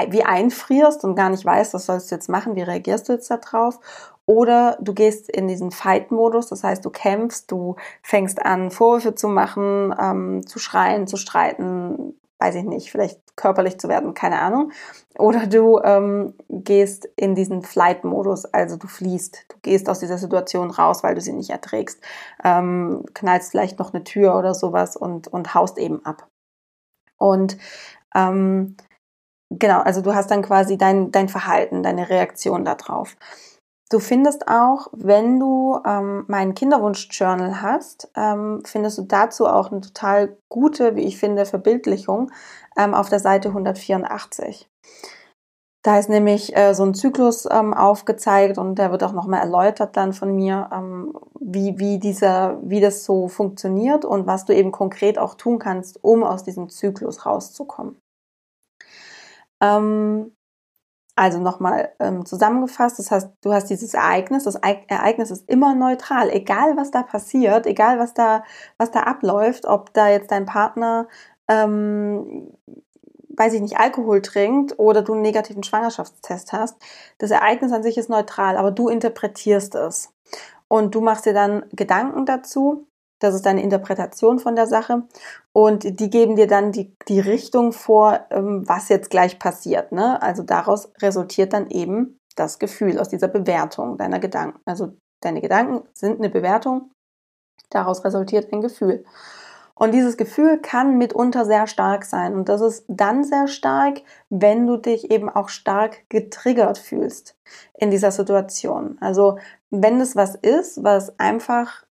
wie 0.10 0.24
einfrierst 0.24 1.04
und 1.04 1.16
gar 1.16 1.30
nicht 1.30 1.44
weißt, 1.44 1.74
was 1.74 1.86
sollst 1.86 2.12
du 2.12 2.16
jetzt 2.16 2.30
machen, 2.30 2.56
wie 2.56 2.62
reagierst 2.62 3.10
du 3.10 3.14
jetzt 3.14 3.30
darauf. 3.30 3.80
Oder 4.26 4.78
du 4.80 4.94
gehst 4.94 5.30
in 5.30 5.48
diesen 5.48 5.72
Fight-Modus, 5.72 6.48
das 6.48 6.64
heißt, 6.64 6.86
du 6.86 6.90
kämpfst, 6.90 7.52
du 7.52 7.76
fängst 8.02 8.46
an, 8.46 8.72
Vorwürfe 8.72 9.16
zu 9.16 9.28
machen, 9.28 9.94
ähm, 10.00 10.48
zu 10.48 10.60
schreien, 10.60 11.08
zu 11.08 11.18
streiten, 11.18 12.20
weiß 12.40 12.56
ich 12.56 12.64
nicht, 12.64 12.92
vielleicht 12.92 13.21
körperlich 13.36 13.80
zu 13.80 13.90
werden, 13.90 14.14
keine 14.14 14.40
Ahnung. 14.40 14.72
Oder 15.18 15.48
du 15.48 15.80
ähm, 15.80 16.34
gehst 16.50 17.10
in 17.16 17.36
diesen 17.36 17.64
Flight-Modus, 17.64 18.46
also 18.46 18.78
du 18.78 18.88
fliehst, 18.88 19.46
du 19.50 19.58
gehst 19.62 19.90
aus 19.90 20.00
dieser 20.00 20.18
Situation 20.18 20.72
raus, 20.72 21.04
weil 21.04 21.16
du 21.16 21.22
sie 21.22 21.34
nicht 21.34 21.50
erträgst, 21.50 22.02
ähm, 22.44 23.04
knallst 23.14 23.52
vielleicht 23.52 23.80
noch 23.80 23.94
eine 23.94 24.04
Tür 24.04 24.38
oder 24.38 24.54
sowas 24.54 24.96
und, 24.96 25.28
und 25.28 25.54
haust 25.54 25.78
eben 25.78 26.06
ab. 26.06 26.28
Und 27.18 27.58
ähm, 28.16 28.76
genau, 29.50 29.82
also 29.82 30.02
du 30.02 30.16
hast 30.16 30.32
dann 30.32 30.42
quasi 30.42 30.78
dein, 30.78 31.12
dein 31.12 31.30
Verhalten, 31.30 31.84
deine 31.84 32.10
Reaktion 32.10 32.66
darauf. 32.66 33.16
Du 33.92 34.00
findest 34.00 34.48
auch, 34.48 34.88
wenn 34.94 35.38
du 35.38 35.78
ähm, 35.86 36.24
meinen 36.28 36.56
Kinderwunsch-Journal 36.56 37.62
hast, 37.62 38.10
ähm, 38.16 38.64
findest 38.66 38.98
du 38.98 39.02
dazu 39.02 39.48
auch 39.48 39.70
eine 39.70 39.82
total 39.82 40.38
gute, 40.48 40.96
wie 40.96 41.02
ich 41.02 41.18
finde, 41.18 41.46
Verbildlichung 41.46 42.32
ähm, 42.78 42.94
auf 42.94 43.10
der 43.10 43.20
Seite 43.20 43.50
184. 43.50 44.70
Da 45.84 45.98
ist 45.98 46.10
nämlich 46.10 46.56
äh, 46.56 46.76
so 46.76 46.84
ein 46.84 46.94
Zyklus 46.94 47.48
ähm, 47.50 47.74
aufgezeigt 47.74 48.60
und 48.60 48.76
der 48.76 48.92
wird 48.92 49.04
auch 49.04 49.14
nochmal 49.14 49.40
erläutert 49.40 49.98
dann 49.98 50.14
von 50.14 50.36
mir, 50.36 50.70
ähm, 50.72 51.18
wie, 51.40 51.80
wie, 51.80 51.98
dieser, 51.98 52.60
wie 52.62 52.80
das 52.80 53.04
so 53.04 53.28
funktioniert 53.28 54.06
und 54.06 54.28
was 54.28 54.46
du 54.46 54.54
eben 54.54 54.72
konkret 54.72 55.18
auch 55.18 55.34
tun 55.34 55.58
kannst, 55.58 56.04
um 56.04 56.24
aus 56.24 56.44
diesem 56.44 56.70
Zyklus 56.70 57.26
rauszukommen. 57.26 58.00
Ähm, 59.60 60.36
also 61.16 61.40
nochmal 61.40 61.94
ähm, 62.00 62.26
zusammengefasst, 62.26 62.98
das 62.98 63.12
heißt, 63.12 63.32
du 63.42 63.54
hast 63.54 63.70
dieses 63.70 63.94
Ereignis, 63.94 64.46
das 64.46 64.56
Ereignis 64.56 65.30
ist 65.30 65.50
immer 65.50 65.76
neutral, 65.76 66.30
egal 66.30 66.78
was 66.78 66.90
da 66.90 67.04
passiert, 67.04 67.68
egal 67.68 68.00
was 68.00 68.14
da, 68.14 68.44
was 68.78 68.92
da 68.92 69.02
abläuft, 69.02 69.66
ob 69.66 69.94
da 69.94 70.08
jetzt 70.08 70.32
dein 70.32 70.46
Partner, 70.46 71.08
ähm, 71.52 72.54
weiß 73.30 73.54
ich 73.54 73.62
nicht, 73.62 73.78
Alkohol 73.78 74.22
trinkt 74.22 74.78
oder 74.80 75.02
du 75.02 75.14
einen 75.14 75.22
negativen 75.22 75.64
Schwangerschaftstest 75.64 76.54
hast. 76.54 76.78
Das 77.18 77.32
Ereignis 77.32 77.72
an 77.72 77.84
sich 77.84 77.98
ist 77.98 78.10
neutral, 78.10 78.58
aber 78.58 78.72
du 78.72 78.90
interpretierst 78.90 79.76
es. 79.76 80.14
Und 80.68 80.96
du 80.96 81.02
machst 81.02 81.26
dir 81.26 81.34
dann 81.34 81.66
Gedanken 81.72 82.26
dazu 82.26 82.88
das 83.22 83.36
ist 83.36 83.46
deine 83.46 83.62
Interpretation 83.62 84.40
von 84.40 84.56
der 84.56 84.66
Sache. 84.66 85.04
Und 85.54 86.00
die 86.00 86.10
geben 86.10 86.36
dir 86.36 86.48
dann 86.48 86.72
die, 86.72 86.96
die 87.08 87.20
Richtung 87.20 87.72
vor, 87.72 88.26
ähm, 88.32 88.68
was 88.68 88.90
jetzt 88.90 89.12
gleich 89.12 89.38
passiert. 89.38 89.92
Ne? 89.92 90.22
Also 90.22 90.44
daraus 90.44 90.92
resultiert 91.02 91.54
dann 91.54 91.70
eben 91.70 92.20
das 92.36 92.58
Gefühl 92.58 93.00
aus 93.00 93.10
dieser 93.10 93.28
Bewertung 93.28 93.98
deiner 93.98 94.20
Gedanken. 94.20 94.60
Also 94.66 94.94
deine 95.22 95.40
Gedanken 95.40 95.88
sind 95.94 96.18
eine 96.18 96.30
Bewertung, 96.30 96.92
daraus 97.70 98.04
resultiert 98.04 98.52
ein 98.52 98.62
Gefühl. 98.62 99.06
Und 99.82 99.96
dieses 99.96 100.16
Gefühl 100.16 100.60
kann 100.60 101.00
mitunter 101.00 101.44
sehr 101.44 101.66
stark 101.66 102.06
sein. 102.06 102.36
Und 102.36 102.50
das 102.50 102.62
ist 102.62 102.86
dann 102.88 103.24
sehr 103.24 103.48
stark, 103.48 104.04
wenn 104.30 104.68
du 104.68 104.78
dich 104.78 105.10
eben 105.10 105.28
auch 105.28 105.50
stark 105.50 106.08
getriggert 106.08 106.78
fühlst 106.78 107.36
in 107.80 107.90
dieser 107.90 108.12
Situation. 108.12 109.00
Also 109.02 109.40
wenn 109.72 110.00
es 110.00 110.16
was 110.16 110.36
ist, 110.36 110.84
was 110.84 111.18
einfach 111.18 111.84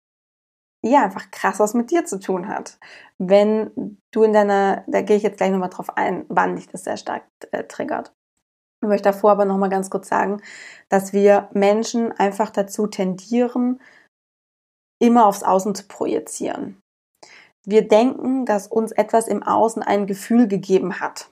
ja, 0.83 1.03
einfach 1.03 1.31
krass 1.31 1.59
was 1.59 1.73
mit 1.73 1.91
dir 1.91 2.05
zu 2.05 2.21
tun 2.21 2.47
hat. 2.47 2.79
Wenn 3.17 3.99
du 4.11 4.23
in 4.23 4.31
deiner, 4.31 4.85
da 4.87 5.01
gehe 5.01 5.17
ich 5.17 5.23
jetzt 5.23 5.37
gleich 5.37 5.51
nochmal 5.51 5.69
drauf 5.69 5.95
ein, 5.97 6.25
wann 6.29 6.55
dich 6.55 6.69
das 6.69 6.85
sehr 6.85 6.95
stark 6.95 7.23
äh, 7.51 7.65
triggert. 7.65 8.13
Ich 8.81 8.87
möchte 8.87 9.09
davor 9.09 9.31
aber 9.31 9.43
nochmal 9.43 9.69
ganz 9.69 9.89
kurz 9.89 10.07
sagen, 10.07 10.41
dass 10.87 11.11
wir 11.11 11.49
Menschen 11.51 12.13
einfach 12.13 12.51
dazu 12.51 12.87
tendieren, 12.87 13.81
immer 15.01 15.25
aufs 15.25 15.43
Außen 15.43 15.75
zu 15.75 15.87
projizieren. 15.89 16.81
Wir 17.65 17.87
denken, 17.87 18.45
dass 18.45 18.67
uns 18.67 18.91
etwas 18.91 19.27
im 19.27 19.43
Außen 19.43 19.83
ein 19.83 20.07
Gefühl 20.07 20.47
gegeben 20.47 20.99
hat. 20.99 21.29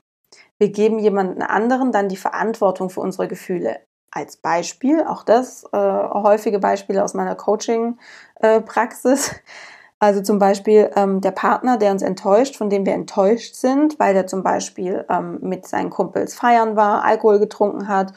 Wir 0.60 0.72
geben 0.72 1.00
jemanden 1.00 1.42
anderen 1.42 1.92
dann 1.92 2.10
die 2.10 2.18
Verantwortung 2.18 2.90
für 2.90 3.02
unsere 3.02 3.28
Gefühle 3.28 3.80
als 4.12 4.38
Beispiel, 4.38 5.04
auch 5.04 5.24
das 5.24 5.64
äh, 5.72 5.78
häufige 5.78 6.60
Beispiele 6.60 7.04
aus 7.04 7.14
meiner 7.14 7.36
Coaching-Praxis. 7.36 9.30
Äh, 9.30 9.36
also 10.00 10.22
zum 10.22 10.40
Beispiel 10.40 10.92
ähm, 10.96 11.22
der 11.22 11.32
Partner, 11.32 11.78
der 11.78 11.92
uns 11.92 12.02
enttäuscht, 12.02 12.56
von 12.56 12.70
dem 12.70 12.86
wir 12.86 12.94
enttäuscht 12.94 13.56
sind, 13.56 14.00
weil 14.00 14.14
der 14.14 14.28
zum 14.28 14.44
Beispiel 14.44 15.06
ähm, 15.10 15.40
mit 15.42 15.68
seinen 15.68 15.90
Kumpels 15.90 16.36
feiern 16.36 16.76
war, 16.76 17.04
Alkohol 17.04 17.40
getrunken 17.40 17.88
hat 17.88 18.14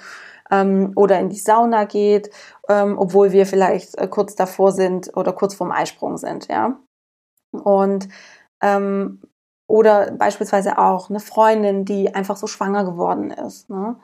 ähm, 0.51 0.93
oder 0.97 1.19
in 1.19 1.29
die 1.29 1.39
Sauna 1.39 1.85
geht, 1.85 2.31
ähm, 2.69 2.99
obwohl 2.99 3.33
wir 3.33 3.47
vielleicht 3.47 3.97
äh, 3.99 4.09
kurz 4.09 4.35
davor 4.35 4.73
sind 4.73 5.17
oder 5.17 5.33
kurz 5.33 5.55
vorm 5.55 5.73
Eisprung 5.73 6.17
sind, 6.19 6.49
ja. 6.49 6.79
Und 7.53 8.09
ähm, 8.63 9.21
oder 9.69 10.11
beispielsweise 10.13 10.79
auch 10.79 11.09
eine 11.09 11.21
Freundin, 11.21 11.85
die 11.85 12.15
einfach 12.15 12.37
so 12.37 12.47
schwanger 12.47 12.85
geworden 12.85 13.31
ist. 13.31 13.71
Ne? 13.71 13.97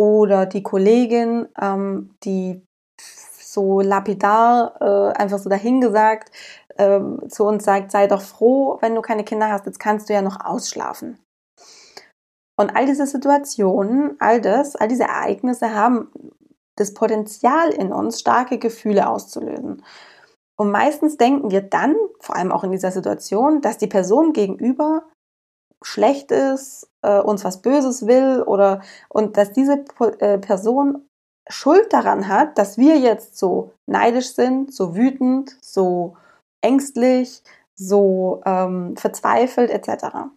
oder 0.00 0.46
die 0.46 0.62
Kollegin, 0.62 1.46
ähm, 1.60 2.14
die 2.24 2.66
so 2.98 3.82
lapidar 3.82 4.80
äh, 4.80 5.18
einfach 5.18 5.38
so 5.38 5.50
dahingesagt 5.50 6.30
äh, 6.76 7.00
zu 7.28 7.44
uns 7.44 7.64
sagt, 7.64 7.90
sei 7.90 8.06
doch 8.06 8.22
froh, 8.22 8.78
wenn 8.80 8.94
du 8.94 9.02
keine 9.02 9.24
Kinder 9.24 9.50
hast, 9.50 9.66
jetzt 9.66 9.78
kannst 9.78 10.08
du 10.08 10.14
ja 10.14 10.22
noch 10.22 10.42
ausschlafen. 10.42 11.18
Und 12.58 12.74
all 12.74 12.86
diese 12.86 13.06
Situationen, 13.06 14.16
all 14.20 14.40
das, 14.40 14.74
all 14.74 14.88
diese 14.88 15.04
Ereignisse 15.04 15.74
haben 15.74 16.10
das 16.76 16.94
Potenzial 16.94 17.68
in 17.68 17.92
uns, 17.92 18.20
starke 18.20 18.56
Gefühle 18.56 19.06
auszulösen. 19.06 19.82
Und 20.60 20.72
meistens 20.72 21.16
denken 21.16 21.50
wir 21.50 21.62
dann, 21.62 21.96
vor 22.18 22.36
allem 22.36 22.52
auch 22.52 22.64
in 22.64 22.70
dieser 22.70 22.90
Situation, 22.90 23.62
dass 23.62 23.78
die 23.78 23.86
Person 23.86 24.34
gegenüber 24.34 25.04
schlecht 25.82 26.30
ist, 26.32 26.86
äh, 27.00 27.18
uns 27.18 27.44
was 27.44 27.62
Böses 27.62 28.06
will 28.06 28.42
oder 28.42 28.82
und 29.08 29.38
dass 29.38 29.52
diese 29.52 29.82
äh, 30.18 30.36
Person 30.36 31.08
Schuld 31.48 31.90
daran 31.94 32.28
hat, 32.28 32.58
dass 32.58 32.76
wir 32.76 32.98
jetzt 32.98 33.38
so 33.38 33.72
neidisch 33.86 34.34
sind, 34.34 34.74
so 34.74 34.94
wütend, 34.94 35.56
so 35.62 36.18
ängstlich, 36.60 37.42
so 37.74 38.42
ähm, 38.44 38.98
verzweifelt 38.98 39.70
etc. 39.70 40.28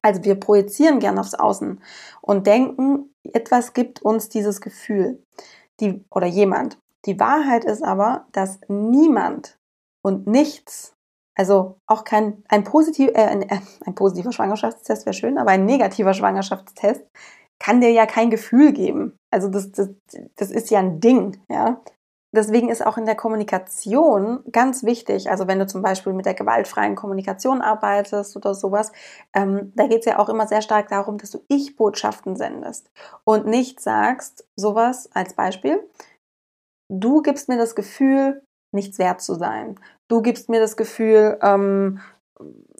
Also 0.00 0.24
wir 0.24 0.40
projizieren 0.40 1.00
gern 1.00 1.18
aufs 1.18 1.34
Außen 1.34 1.82
und 2.22 2.46
denken, 2.46 3.12
etwas 3.30 3.74
gibt 3.74 4.00
uns 4.00 4.30
dieses 4.30 4.62
Gefühl. 4.62 5.22
Die, 5.80 6.02
oder 6.10 6.26
jemand. 6.26 6.78
Die 7.06 7.18
Wahrheit 7.18 7.64
ist 7.64 7.82
aber, 7.82 8.26
dass 8.32 8.60
niemand 8.68 9.58
und 10.02 10.26
nichts 10.26 10.94
also 11.40 11.78
auch 11.86 12.04
kein 12.04 12.44
ein, 12.48 12.64
positiv, 12.64 13.08
äh, 13.14 13.24
ein, 13.24 13.48
äh, 13.48 13.60
ein 13.86 13.94
positiver 13.94 14.30
Schwangerschaftstest 14.30 15.06
wäre 15.06 15.14
schön, 15.14 15.38
aber 15.38 15.52
ein 15.52 15.64
negativer 15.64 16.12
Schwangerschaftstest 16.12 17.06
kann 17.58 17.80
dir 17.80 17.90
ja 17.90 18.04
kein 18.04 18.28
Gefühl 18.28 18.72
geben. 18.72 19.16
Also 19.32 19.48
das, 19.48 19.72
das, 19.72 19.88
das 20.36 20.50
ist 20.50 20.68
ja 20.70 20.80
ein 20.80 21.00
Ding, 21.00 21.40
ja. 21.48 21.80
Deswegen 22.32 22.68
ist 22.68 22.86
auch 22.86 22.98
in 22.98 23.06
der 23.06 23.16
Kommunikation 23.16 24.44
ganz 24.52 24.84
wichtig, 24.84 25.30
also 25.30 25.48
wenn 25.48 25.58
du 25.58 25.66
zum 25.66 25.80
Beispiel 25.80 26.12
mit 26.12 26.26
der 26.26 26.34
gewaltfreien 26.34 26.94
Kommunikation 26.94 27.62
arbeitest 27.62 28.36
oder 28.36 28.54
sowas, 28.54 28.92
ähm, 29.34 29.72
da 29.74 29.86
geht 29.86 30.00
es 30.00 30.04
ja 30.04 30.18
auch 30.18 30.28
immer 30.28 30.46
sehr 30.46 30.62
stark 30.62 30.88
darum, 30.88 31.16
dass 31.16 31.30
du 31.30 31.40
Ich-Botschaften 31.48 32.36
sendest 32.36 32.90
und 33.24 33.46
nicht 33.46 33.80
sagst, 33.80 34.46
sowas 34.56 35.08
als 35.12 35.34
Beispiel, 35.34 35.82
du 36.90 37.22
gibst 37.22 37.48
mir 37.48 37.56
das 37.56 37.74
Gefühl, 37.74 38.42
nichts 38.74 38.98
wert 38.98 39.20
zu 39.20 39.34
sein. 39.34 39.78
Du 40.08 40.22
gibst 40.22 40.48
mir 40.48 40.60
das 40.60 40.76
Gefühl, 40.76 41.38
ähm, 41.42 42.00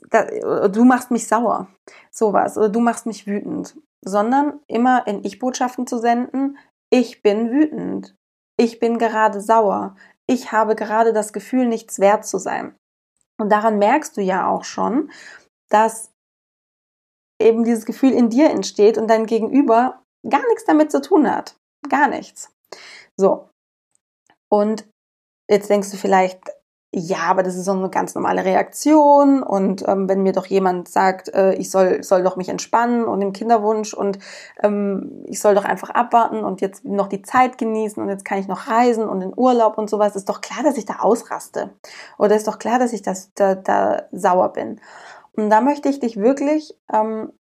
da, 0.09 0.67
du 0.67 0.83
machst 0.83 1.11
mich 1.11 1.27
sauer, 1.27 1.67
sowas, 2.11 2.57
oder 2.57 2.69
du 2.69 2.79
machst 2.79 3.05
mich 3.05 3.25
wütend, 3.25 3.77
sondern 4.03 4.59
immer 4.67 5.07
in 5.07 5.23
Ich-Botschaften 5.23 5.87
zu 5.87 5.97
senden, 5.97 6.57
ich 6.91 7.21
bin 7.21 7.51
wütend, 7.51 8.15
ich 8.59 8.79
bin 8.79 8.97
gerade 8.97 9.39
sauer, 9.39 9.95
ich 10.29 10.51
habe 10.51 10.75
gerade 10.75 11.13
das 11.13 11.33
Gefühl, 11.33 11.67
nichts 11.67 11.99
wert 11.99 12.25
zu 12.25 12.37
sein. 12.37 12.75
Und 13.39 13.51
daran 13.51 13.79
merkst 13.79 14.15
du 14.17 14.21
ja 14.21 14.47
auch 14.47 14.65
schon, 14.65 15.11
dass 15.69 16.11
eben 17.41 17.63
dieses 17.63 17.85
Gefühl 17.85 18.11
in 18.11 18.29
dir 18.29 18.49
entsteht 18.49 18.97
und 18.97 19.07
dein 19.07 19.25
Gegenüber 19.25 20.03
gar 20.29 20.45
nichts 20.47 20.65
damit 20.65 20.91
zu 20.91 21.01
tun 21.01 21.33
hat. 21.33 21.55
Gar 21.89 22.07
nichts. 22.07 22.53
So. 23.17 23.50
Und 24.51 24.85
Jetzt 25.51 25.69
denkst 25.69 25.91
du 25.91 25.97
vielleicht, 25.97 26.39
ja, 26.93 27.23
aber 27.23 27.43
das 27.43 27.57
ist 27.57 27.65
so 27.65 27.73
eine 27.73 27.89
ganz 27.89 28.15
normale 28.15 28.45
Reaktion 28.45 29.43
und 29.43 29.85
ähm, 29.85 30.07
wenn 30.07 30.23
mir 30.23 30.31
doch 30.31 30.45
jemand 30.45 30.87
sagt, 30.87 31.27
äh, 31.33 31.53
ich 31.55 31.69
soll, 31.69 32.03
soll 32.03 32.23
doch 32.23 32.37
mich 32.37 32.47
entspannen 32.47 33.03
und 33.03 33.21
im 33.21 33.33
Kinderwunsch 33.33 33.93
und 33.93 34.17
ähm, 34.63 35.25
ich 35.25 35.41
soll 35.41 35.53
doch 35.53 35.65
einfach 35.65 35.89
abwarten 35.89 36.45
und 36.45 36.61
jetzt 36.61 36.85
noch 36.85 37.07
die 37.07 37.21
Zeit 37.21 37.57
genießen 37.57 38.01
und 38.01 38.07
jetzt 38.07 38.23
kann 38.23 38.39
ich 38.39 38.47
noch 38.47 38.69
reisen 38.69 39.09
und 39.09 39.21
in 39.21 39.33
Urlaub 39.35 39.77
und 39.77 39.89
sowas, 39.89 40.15
ist 40.15 40.29
doch 40.29 40.39
klar, 40.39 40.63
dass 40.63 40.77
ich 40.77 40.85
da 40.85 40.99
ausraste 40.99 41.71
oder 42.17 42.37
ist 42.37 42.47
doch 42.47 42.57
klar, 42.57 42.79
dass 42.79 42.93
ich 42.93 43.01
das, 43.01 43.33
da, 43.35 43.55
da 43.55 44.03
sauer 44.13 44.53
bin. 44.53 44.79
Und 45.35 45.49
da 45.49 45.59
möchte 45.59 45.89
ich 45.89 45.99
dich 45.99 46.15
wirklich 46.15 46.73
ähm, 46.93 47.33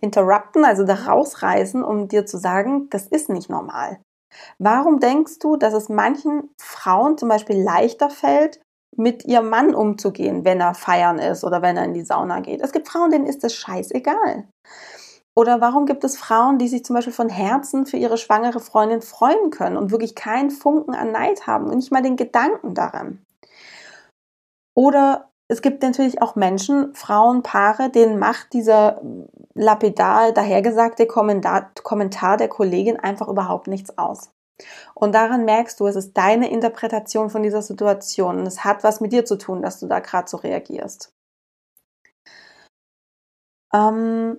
interrupten, 0.00 0.64
also 0.64 0.84
da 0.84 0.94
rausreißen, 0.94 1.84
um 1.84 2.08
dir 2.08 2.24
zu 2.24 2.38
sagen, 2.38 2.88
das 2.88 3.06
ist 3.06 3.28
nicht 3.28 3.50
normal. 3.50 3.98
Warum 4.58 5.00
denkst 5.00 5.38
du, 5.40 5.56
dass 5.56 5.74
es 5.74 5.88
manchen 5.88 6.50
Frauen 6.58 7.18
zum 7.18 7.28
Beispiel 7.28 7.62
leichter 7.62 8.10
fällt, 8.10 8.60
mit 8.96 9.24
ihrem 9.24 9.48
Mann 9.48 9.74
umzugehen, 9.74 10.44
wenn 10.44 10.60
er 10.60 10.74
feiern 10.74 11.18
ist 11.18 11.44
oder 11.44 11.62
wenn 11.62 11.76
er 11.76 11.84
in 11.84 11.94
die 11.94 12.04
Sauna 12.04 12.40
geht? 12.40 12.60
Es 12.60 12.72
gibt 12.72 12.88
Frauen, 12.88 13.10
denen 13.10 13.26
ist 13.26 13.44
das 13.44 13.54
scheißegal. 13.54 14.48
Oder 15.36 15.60
warum 15.60 15.86
gibt 15.86 16.02
es 16.02 16.18
Frauen, 16.18 16.58
die 16.58 16.66
sich 16.66 16.84
zum 16.84 16.96
Beispiel 16.96 17.12
von 17.12 17.28
Herzen 17.28 17.86
für 17.86 17.96
ihre 17.96 18.18
schwangere 18.18 18.58
Freundin 18.58 19.02
freuen 19.02 19.50
können 19.50 19.76
und 19.76 19.92
wirklich 19.92 20.16
keinen 20.16 20.50
Funken 20.50 20.94
an 20.94 21.12
Neid 21.12 21.46
haben 21.46 21.66
und 21.66 21.76
nicht 21.76 21.92
mal 21.92 22.02
den 22.02 22.16
Gedanken 22.16 22.74
daran? 22.74 23.24
Oder 24.74 25.30
es 25.48 25.62
gibt 25.62 25.82
natürlich 25.82 26.20
auch 26.20 26.36
Menschen, 26.36 26.94
Frauen, 26.94 27.42
Paare, 27.42 27.90
denen 27.90 28.18
macht 28.18 28.52
dieser 28.52 29.00
lapidar 29.54 30.32
dahergesagte 30.32 31.06
Kommentar, 31.06 32.36
der 32.36 32.48
Kollegin 32.48 32.98
einfach 32.98 33.28
überhaupt 33.28 33.66
nichts 33.66 33.96
aus. 33.96 34.30
Und 34.94 35.14
daran 35.14 35.44
merkst 35.44 35.80
du, 35.80 35.86
es 35.86 35.96
ist 35.96 36.16
deine 36.16 36.50
Interpretation 36.50 37.30
von 37.30 37.42
dieser 37.42 37.62
Situation 37.62 38.38
und 38.40 38.46
es 38.46 38.64
hat 38.64 38.84
was 38.84 39.00
mit 39.00 39.12
dir 39.12 39.24
zu 39.24 39.38
tun, 39.38 39.62
dass 39.62 39.80
du 39.80 39.86
da 39.86 40.00
gerade 40.00 40.28
so 40.28 40.36
reagierst. 40.36 41.12
Ähm, 43.72 44.38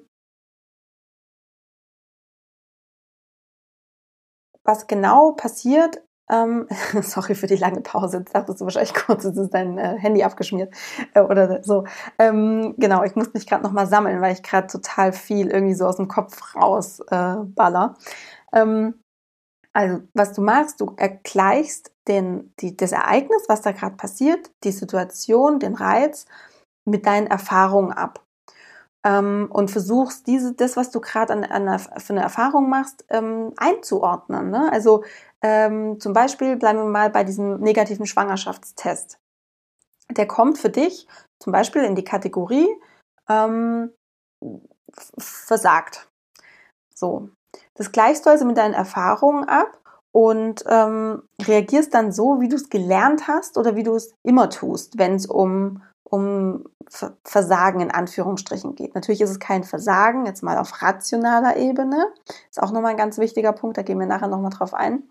was 4.63 4.87
genau 4.87 5.31
passiert, 5.33 6.01
ähm, 6.29 6.67
sorry 7.01 7.35
für 7.35 7.47
die 7.47 7.55
lange 7.55 7.81
Pause. 7.81 8.19
Jetzt 8.19 8.35
dachtest 8.35 8.61
du 8.61 8.65
wahrscheinlich 8.65 8.93
kurz, 8.93 9.23
jetzt 9.23 9.37
ist 9.37 9.53
dein 9.53 9.77
äh, 9.77 9.97
Handy 9.97 10.23
abgeschmiert 10.23 10.73
äh, 11.13 11.21
oder 11.21 11.63
so. 11.63 11.85
Ähm, 12.17 12.75
genau, 12.77 13.03
ich 13.03 13.15
muss 13.15 13.33
mich 13.33 13.47
gerade 13.47 13.63
nochmal 13.63 13.87
sammeln, 13.87 14.21
weil 14.21 14.33
ich 14.33 14.43
gerade 14.43 14.67
total 14.67 15.13
viel 15.13 15.49
irgendwie 15.49 15.75
so 15.75 15.85
aus 15.85 15.97
dem 15.97 16.07
Kopf 16.07 16.55
raus 16.55 16.99
äh. 17.11 17.35
Ähm, 18.53 18.93
also, 19.73 20.01
was 20.13 20.33
du 20.33 20.41
machst, 20.41 20.81
du 20.81 20.93
ergleichst 20.97 21.91
den, 22.07 22.53
die, 22.59 22.75
das 22.75 22.91
Ereignis, 22.91 23.43
was 23.47 23.61
da 23.61 23.71
gerade 23.71 23.95
passiert, 23.95 24.51
die 24.63 24.71
Situation, 24.71 25.59
den 25.59 25.75
Reiz 25.75 26.25
mit 26.85 27.05
deinen 27.05 27.27
Erfahrungen 27.27 27.91
ab 27.93 28.25
ähm, 29.05 29.47
und 29.51 29.71
versuchst 29.71 30.27
diese, 30.27 30.53
das, 30.53 30.75
was 30.75 30.91
du 30.91 30.99
gerade 30.99 31.33
an, 31.33 31.43
an, 31.43 31.79
für 31.79 32.13
eine 32.13 32.21
Erfahrung 32.21 32.69
machst, 32.69 33.05
ähm, 33.09 33.53
einzuordnen. 33.57 34.49
Ne? 34.49 34.71
Also 34.71 35.03
ähm, 35.41 35.99
zum 35.99 36.13
Beispiel 36.13 36.57
bleiben 36.57 36.79
wir 36.79 36.85
mal 36.85 37.09
bei 37.09 37.23
diesem 37.23 37.59
negativen 37.59 38.05
Schwangerschaftstest. 38.05 39.19
Der 40.11 40.27
kommt 40.27 40.57
für 40.57 40.69
dich 40.69 41.07
zum 41.41 41.53
Beispiel 41.53 41.83
in 41.83 41.95
die 41.95 42.03
Kategorie 42.03 42.67
ähm, 43.29 43.91
versagt. 45.17 46.09
So. 46.93 47.29
Das 47.75 47.91
gleichst 47.91 48.25
du 48.25 48.29
also 48.29 48.45
mit 48.45 48.57
deinen 48.57 48.73
Erfahrungen 48.73 49.45
ab 49.45 49.79
und 50.11 50.63
ähm, 50.67 51.23
reagierst 51.41 51.93
dann 51.93 52.11
so, 52.11 52.41
wie 52.41 52.49
du 52.49 52.55
es 52.55 52.69
gelernt 52.69 53.27
hast 53.27 53.57
oder 53.57 53.75
wie 53.75 53.83
du 53.83 53.95
es 53.95 54.13
immer 54.23 54.49
tust, 54.49 54.97
wenn 54.97 55.15
es 55.15 55.25
um 55.25 55.81
um 56.09 56.65
Versagen 57.23 57.81
in 57.81 57.91
Anführungsstrichen 57.91 58.75
geht. 58.75 58.95
Natürlich 58.95 59.21
ist 59.21 59.29
es 59.29 59.39
kein 59.39 59.63
Versagen, 59.63 60.25
jetzt 60.25 60.41
mal 60.41 60.57
auf 60.57 60.81
rationaler 60.81 61.57
Ebene. 61.57 62.11
Ist 62.49 62.61
auch 62.61 62.71
nochmal 62.71 62.91
ein 62.91 62.97
ganz 62.97 63.19
wichtiger 63.19 63.53
Punkt, 63.53 63.77
da 63.77 63.83
gehen 63.83 63.99
wir 63.99 64.07
nachher 64.07 64.27
nochmal 64.27 64.49
drauf 64.49 64.73
ein. 64.73 65.07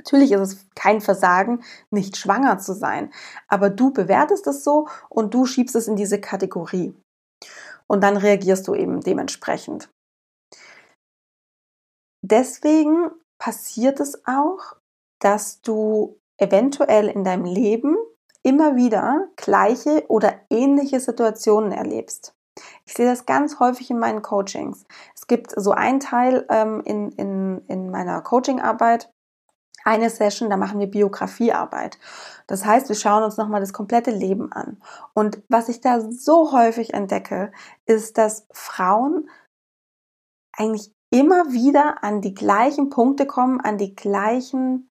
Natürlich 0.00 0.32
ist 0.32 0.40
es 0.40 0.66
kein 0.74 1.02
Versagen, 1.02 1.62
nicht 1.90 2.16
schwanger 2.16 2.58
zu 2.58 2.72
sein, 2.72 3.12
aber 3.48 3.68
du 3.68 3.92
bewertest 3.92 4.46
es 4.46 4.64
so 4.64 4.88
und 5.10 5.34
du 5.34 5.44
schiebst 5.44 5.76
es 5.76 5.88
in 5.88 5.96
diese 5.96 6.18
Kategorie. 6.18 6.94
Und 7.86 8.02
dann 8.02 8.16
reagierst 8.16 8.66
du 8.66 8.74
eben 8.74 9.02
dementsprechend. 9.02 9.90
Deswegen 12.22 13.10
passiert 13.38 14.00
es 14.00 14.26
auch, 14.26 14.76
dass 15.20 15.60
du 15.60 16.18
eventuell 16.38 17.08
in 17.08 17.22
deinem 17.22 17.44
Leben 17.44 17.96
immer 18.42 18.76
wieder 18.76 19.28
gleiche 19.36 20.04
oder 20.08 20.40
ähnliche 20.48 21.00
Situationen 21.00 21.72
erlebst. 21.72 22.32
Ich 22.86 22.94
sehe 22.94 23.06
das 23.06 23.26
ganz 23.26 23.60
häufig 23.60 23.90
in 23.90 23.98
meinen 23.98 24.22
Coachings. 24.22 24.86
Es 25.14 25.26
gibt 25.26 25.52
so 25.54 25.72
einen 25.72 26.00
Teil 26.00 26.46
ähm, 26.48 26.80
in, 26.84 27.10
in, 27.12 27.62
in 27.68 27.90
meiner 27.90 28.22
Coachingarbeit, 28.22 29.10
eine 29.84 30.10
Session, 30.10 30.50
da 30.50 30.56
machen 30.56 30.80
wir 30.80 30.86
Biografiearbeit. 30.86 31.98
Das 32.46 32.64
heißt, 32.64 32.88
wir 32.88 32.96
schauen 32.96 33.22
uns 33.22 33.36
nochmal 33.36 33.60
das 33.60 33.72
komplette 33.72 34.10
Leben 34.10 34.52
an. 34.52 34.80
Und 35.14 35.42
was 35.48 35.68
ich 35.68 35.80
da 35.80 36.00
so 36.00 36.52
häufig 36.52 36.94
entdecke, 36.94 37.52
ist, 37.86 38.18
dass 38.18 38.46
Frauen 38.52 39.28
eigentlich 40.56 40.92
immer 41.10 41.52
wieder 41.52 42.04
an 42.04 42.20
die 42.20 42.34
gleichen 42.34 42.90
Punkte 42.90 43.26
kommen, 43.26 43.60
an 43.60 43.78
die 43.78 43.94
gleichen 43.94 44.90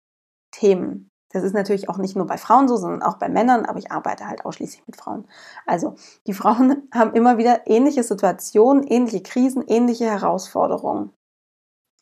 Themen. 0.50 1.10
Das 1.30 1.44
ist 1.44 1.52
natürlich 1.52 1.88
auch 1.88 1.98
nicht 1.98 2.16
nur 2.16 2.26
bei 2.26 2.38
Frauen 2.38 2.68
so, 2.68 2.76
sondern 2.76 3.02
auch 3.02 3.18
bei 3.18 3.28
Männern, 3.28 3.66
aber 3.66 3.78
ich 3.78 3.92
arbeite 3.92 4.26
halt 4.26 4.46
ausschließlich 4.46 4.86
mit 4.86 4.96
Frauen. 4.96 5.28
Also 5.66 5.94
die 6.26 6.32
Frauen 6.32 6.88
haben 6.94 7.12
immer 7.12 7.38
wieder 7.38 7.66
ähnliche 7.66 8.02
Situationen, 8.02 8.82
ähnliche 8.84 9.22
Krisen, 9.22 9.62
ähnliche 9.66 10.06
Herausforderungen. 10.06 11.12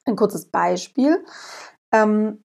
Ein 0.04 0.16
kurzes 0.16 0.46
Beispiel. 0.46 1.24
Ähm, 1.92 2.44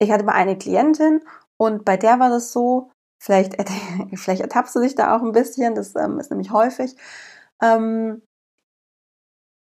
ich 0.00 0.10
hatte 0.10 0.24
mal 0.24 0.32
eine 0.32 0.56
Klientin 0.56 1.22
und 1.58 1.84
bei 1.84 1.96
der 1.96 2.20
war 2.20 2.30
das 2.30 2.52
so, 2.52 2.90
vielleicht, 3.22 3.56
vielleicht 4.14 4.42
ertappst 4.42 4.74
du 4.74 4.80
dich 4.80 4.94
da 4.94 5.16
auch 5.16 5.22
ein 5.22 5.32
bisschen, 5.32 5.74
das 5.74 5.94
ähm, 5.96 6.18
ist 6.18 6.30
nämlich 6.30 6.50
häufig. 6.50 6.96
Ähm, 7.62 8.22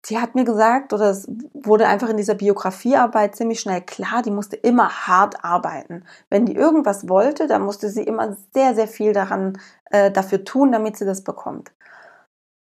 die 0.08 0.18
hat 0.18 0.34
mir 0.34 0.44
gesagt, 0.44 0.92
oder 0.92 1.10
es 1.10 1.26
wurde 1.52 1.86
einfach 1.86 2.08
in 2.08 2.16
dieser 2.16 2.34
Biografiearbeit 2.34 3.36
ziemlich 3.36 3.60
schnell 3.60 3.82
klar, 3.82 4.22
die 4.22 4.30
musste 4.30 4.56
immer 4.56 5.06
hart 5.06 5.44
arbeiten. 5.44 6.04
Wenn 6.30 6.46
die 6.46 6.54
irgendwas 6.54 7.08
wollte, 7.08 7.46
dann 7.46 7.62
musste 7.62 7.90
sie 7.90 8.04
immer 8.04 8.36
sehr, 8.54 8.74
sehr 8.74 8.88
viel 8.88 9.12
daran 9.12 9.60
äh, 9.90 10.10
dafür 10.10 10.44
tun, 10.44 10.72
damit 10.72 10.96
sie 10.96 11.04
das 11.04 11.24
bekommt. 11.24 11.72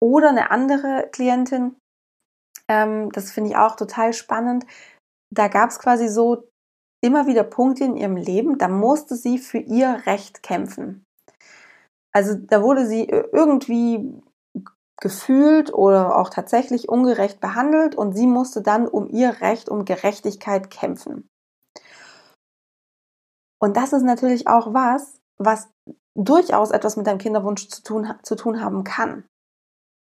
Oder 0.02 0.30
eine 0.30 0.50
andere 0.50 1.08
Klientin, 1.12 1.76
ähm, 2.68 3.12
das 3.12 3.30
finde 3.30 3.50
ich 3.50 3.56
auch 3.56 3.76
total 3.76 4.12
spannend. 4.12 4.64
Da 5.32 5.48
gab 5.48 5.70
es 5.70 5.78
quasi 5.78 6.08
so 6.08 6.49
immer 7.00 7.26
wieder 7.26 7.44
Punkte 7.44 7.84
in 7.84 7.96
ihrem 7.96 8.16
Leben, 8.16 8.58
da 8.58 8.68
musste 8.68 9.16
sie 9.16 9.38
für 9.38 9.58
ihr 9.58 10.02
Recht 10.06 10.42
kämpfen. 10.42 11.04
Also 12.12 12.34
da 12.34 12.62
wurde 12.62 12.86
sie 12.86 13.08
äh, 13.08 13.28
irgendwie 13.32 14.20
gefühlt 15.00 15.72
oder 15.72 16.16
auch 16.16 16.28
tatsächlich 16.28 16.88
ungerecht 16.88 17.40
behandelt 17.40 17.94
und 17.94 18.12
sie 18.12 18.26
musste 18.26 18.60
dann 18.62 18.86
um 18.86 19.08
ihr 19.08 19.40
Recht, 19.40 19.68
um 19.68 19.84
Gerechtigkeit 19.84 20.70
kämpfen. 20.70 21.28
Und 23.62 23.76
das 23.76 23.92
ist 23.92 24.02
natürlich 24.02 24.46
auch 24.46 24.74
was, 24.74 25.20
was 25.38 25.68
durchaus 26.14 26.70
etwas 26.70 26.96
mit 26.96 27.06
deinem 27.06 27.18
Kinderwunsch 27.18 27.68
zu 27.68 27.82
tun, 27.82 28.14
zu 28.22 28.36
tun 28.36 28.60
haben 28.62 28.84
kann. 28.84 29.24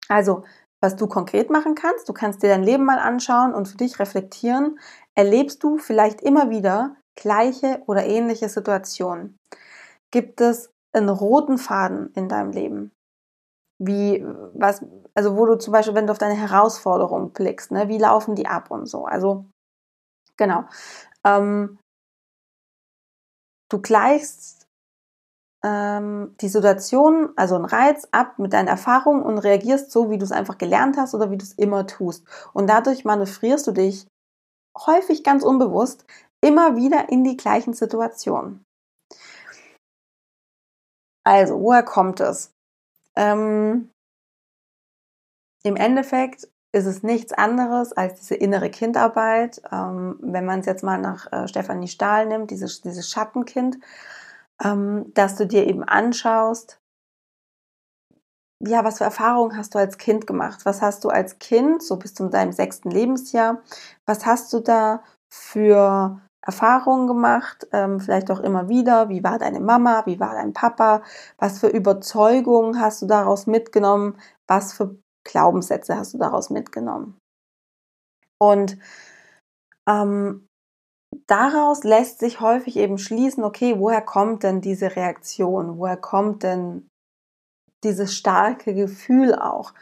Also, 0.10 0.44
was 0.84 0.98
du 0.98 1.08
konkret 1.08 1.50
machen 1.50 1.76
kannst, 1.76 2.10
du 2.10 2.14
kannst 2.14 2.44
dir 2.44 2.50
dein 2.50 2.62
Leben 2.62 2.84
mal 2.84 3.00
anschauen 3.00 3.54
und 3.54 3.70
für 3.70 3.78
dich 3.78 4.00
reflektieren, 4.00 4.78
erlebst 5.16 5.64
du 5.64 5.78
vielleicht 5.78 6.20
immer 6.22 6.50
wieder 6.50 6.98
gleiche 7.16 7.82
oder 7.88 8.06
ähnliche 8.06 8.50
Situationen? 8.50 9.38
Gibt 10.12 10.42
es 10.42 10.70
einen 10.92 11.08
roten 11.08 11.58
Faden 11.58 12.12
in 12.16 12.28
deinem 12.28 12.52
Leben? 12.52 12.92
Wie, 13.80 14.26
was, 14.54 14.86
also 15.16 15.38
wo 15.38 15.46
du 15.46 15.58
zum 15.58 15.72
Beispiel, 15.72 15.96
wenn 15.96 16.06
du 16.06 16.12
auf 16.12 16.18
deine 16.18 16.36
Herausforderungen 16.36 17.32
blickst, 17.32 17.72
ne, 17.72 17.88
wie 17.88 17.98
laufen 17.98 18.36
die 18.36 18.48
ab 18.48 18.70
und 18.70 18.86
so. 18.86 19.06
Also, 19.06 19.46
genau. 20.36 20.66
Ähm, 21.24 21.80
du 23.72 23.82
gleichst 23.82 24.63
ähm, 25.64 26.36
die 26.42 26.50
Situation, 26.50 27.30
also 27.36 27.56
einen 27.56 27.66
Reiz 27.66 28.08
ab 28.12 28.38
mit 28.38 28.54
deinen 28.54 28.68
Erfahrungen 28.68 29.24
und 29.24 29.38
reagierst 29.38 29.92
so, 29.92 30.10
wie 30.10 30.18
du 30.18 30.26
es 30.26 30.32
einfach 30.32 30.58
gelernt 30.58 30.98
hast 30.98 31.16
oder 31.16 31.32
wie 31.32 31.38
du 31.38 31.44
es 31.44 31.54
immer 31.54 31.88
tust. 31.88 32.26
Und 32.54 32.68
dadurch 32.68 33.06
manövrierst 33.06 33.66
du 33.68 33.72
dich 33.72 34.08
häufig 34.78 35.24
ganz 35.24 35.44
unbewusst 35.44 36.06
immer 36.42 36.76
wieder 36.76 37.10
in 37.10 37.24
die 37.24 37.38
gleichen 37.38 37.74
Situationen. 37.74 38.66
Also, 41.26 41.60
woher 41.62 41.84
kommt 41.84 42.20
es? 42.20 42.52
Ähm, 43.16 43.90
Im 45.64 45.78
Endeffekt 45.78 46.50
ist 46.74 46.86
es 46.86 47.04
nichts 47.04 47.32
anderes 47.32 47.94
als 47.94 48.20
diese 48.20 48.36
innere 48.36 48.70
Kindarbeit. 48.70 49.62
Ähm, 49.72 50.18
wenn 50.20 50.46
man 50.46 50.60
es 50.60 50.66
jetzt 50.66 50.84
mal 50.84 50.98
nach 50.98 51.32
äh, 51.32 51.48
Stefanie 51.48 51.88
Stahl 51.88 52.26
nimmt, 52.26 52.52
dieses, 52.52 52.82
dieses 52.82 53.10
Schattenkind. 53.10 53.78
Ähm, 54.62 55.14
dass 55.14 55.36
du 55.36 55.48
dir 55.48 55.68
eben 55.68 55.84
anschaust, 55.84 56.80
ja, 58.66 58.84
was 58.84 59.00
für 59.00 59.04
Erfahrungen 59.04 59.58
hast 59.58 59.76
du 59.76 59.80
als 59.80 59.98
Kind 59.98 60.26
gemacht? 60.26 60.66
Was 60.66 60.82
hast 60.82 61.04
du 61.04 61.10
als 61.10 61.38
Kind, 61.40 61.84
so 61.84 61.98
bis 61.98 62.14
zu 62.14 62.30
deinem 62.30 62.54
sechsten 62.54 62.90
Lebensjahr, 62.92 63.62
was 64.06 64.26
hast 64.26 64.54
du 64.54 64.60
da 64.62 65.04
für 65.30 66.22
Erfahrungen 66.46 67.08
gemacht, 67.08 67.68
ähm, 67.72 68.00
vielleicht 68.00 68.30
auch 68.30 68.42
immer 68.42 68.68
wieder. 68.68 69.10
Wie 69.10 69.24
war 69.24 69.40
deine 69.40 69.62
Mama? 69.62 70.06
Wie 70.06 70.20
war 70.20 70.34
dein 70.34 70.54
Papa? 70.54 71.02
Was 71.38 71.60
für 71.60 71.68
Überzeugungen 71.68 72.80
hast 72.82 73.02
du 73.02 73.06
daraus 73.06 73.48
mitgenommen? 73.48 74.18
Was 74.48 74.74
für 74.74 74.98
Glaubenssätze 75.24 75.96
hast 75.98 76.14
du 76.14 76.18
daraus 76.18 76.50
mitgenommen? 76.50 77.18
Und 78.40 78.78
ähm, 79.88 80.48
daraus 81.28 81.84
lässt 81.84 82.20
sich 82.20 82.40
häufig 82.40 82.78
eben 82.78 82.98
schließen, 82.98 83.44
okay, 83.44 83.76
woher 83.78 84.02
kommt 84.02 84.44
denn 84.44 84.62
diese 84.62 84.96
Reaktion? 84.96 85.78
Woher 85.78 85.98
kommt 85.98 86.44
denn 86.44 86.90
dieses 87.84 88.16
starke 88.16 88.74
Gefühl 88.74 89.36
auch? 89.36 89.74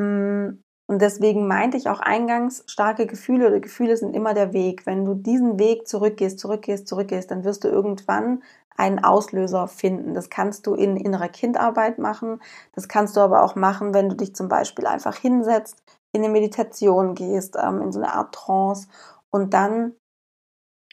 Hm, 0.00 0.62
und 0.86 1.00
deswegen 1.00 1.46
meinte 1.46 1.78
ich 1.78 1.88
auch 1.88 2.00
eingangs, 2.00 2.62
starke 2.66 3.06
Gefühle 3.06 3.46
oder 3.46 3.60
Gefühle 3.60 3.96
sind 3.96 4.14
immer 4.14 4.34
der 4.34 4.52
Weg. 4.52 4.84
Wenn 4.86 5.04
du 5.04 5.14
diesen 5.14 5.58
Weg 5.58 5.88
zurückgehst, 5.88 6.38
zurückgehst, 6.38 6.86
zurückgehst, 6.88 7.30
dann 7.30 7.44
wirst 7.44 7.64
du 7.64 7.68
irgendwann 7.68 8.42
einen 8.76 9.02
Auslöser 9.02 9.68
finden. 9.68 10.14
Das 10.14 10.30
kannst 10.30 10.66
du 10.66 10.74
in 10.74 10.96
innerer 10.96 11.28
Kindarbeit 11.28 11.98
machen. 11.98 12.42
Das 12.74 12.88
kannst 12.88 13.16
du 13.16 13.20
aber 13.20 13.42
auch 13.42 13.54
machen, 13.54 13.94
wenn 13.94 14.08
du 14.10 14.16
dich 14.16 14.34
zum 14.34 14.48
Beispiel 14.48 14.86
einfach 14.86 15.16
hinsetzt, 15.16 15.82
in 16.12 16.22
eine 16.22 16.32
Meditation 16.32 17.14
gehst, 17.14 17.56
ähm, 17.56 17.80
in 17.80 17.92
so 17.92 18.00
eine 18.00 18.12
Art 18.12 18.34
Trance 18.34 18.88
und 19.30 19.54
dann 19.54 19.94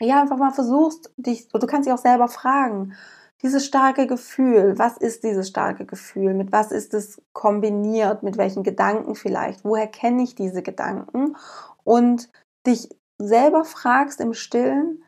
ja 0.07 0.21
einfach 0.21 0.37
mal 0.37 0.51
versuchst, 0.51 1.11
dich, 1.17 1.47
du 1.49 1.67
kannst 1.67 1.87
dich 1.87 1.93
auch 1.93 1.99
selber 1.99 2.27
fragen, 2.27 2.93
dieses 3.41 3.65
starke 3.65 4.05
Gefühl, 4.07 4.77
was 4.77 4.97
ist 4.97 5.23
dieses 5.23 5.47
starke 5.47 5.85
Gefühl? 5.85 6.33
Mit 6.33 6.51
was 6.51 6.71
ist 6.71 6.93
es 6.93 7.21
kombiniert? 7.33 8.23
Mit 8.23 8.37
welchen 8.37 8.63
Gedanken 8.63 9.15
vielleicht? 9.15 9.63
Woher 9.63 9.87
kenne 9.87 10.23
ich 10.23 10.35
diese 10.35 10.61
Gedanken? 10.61 11.35
Und 11.83 12.29
dich 12.67 12.89
selber 13.17 13.65
fragst 13.65 14.19
im 14.21 14.33
Stillen, 14.33 15.03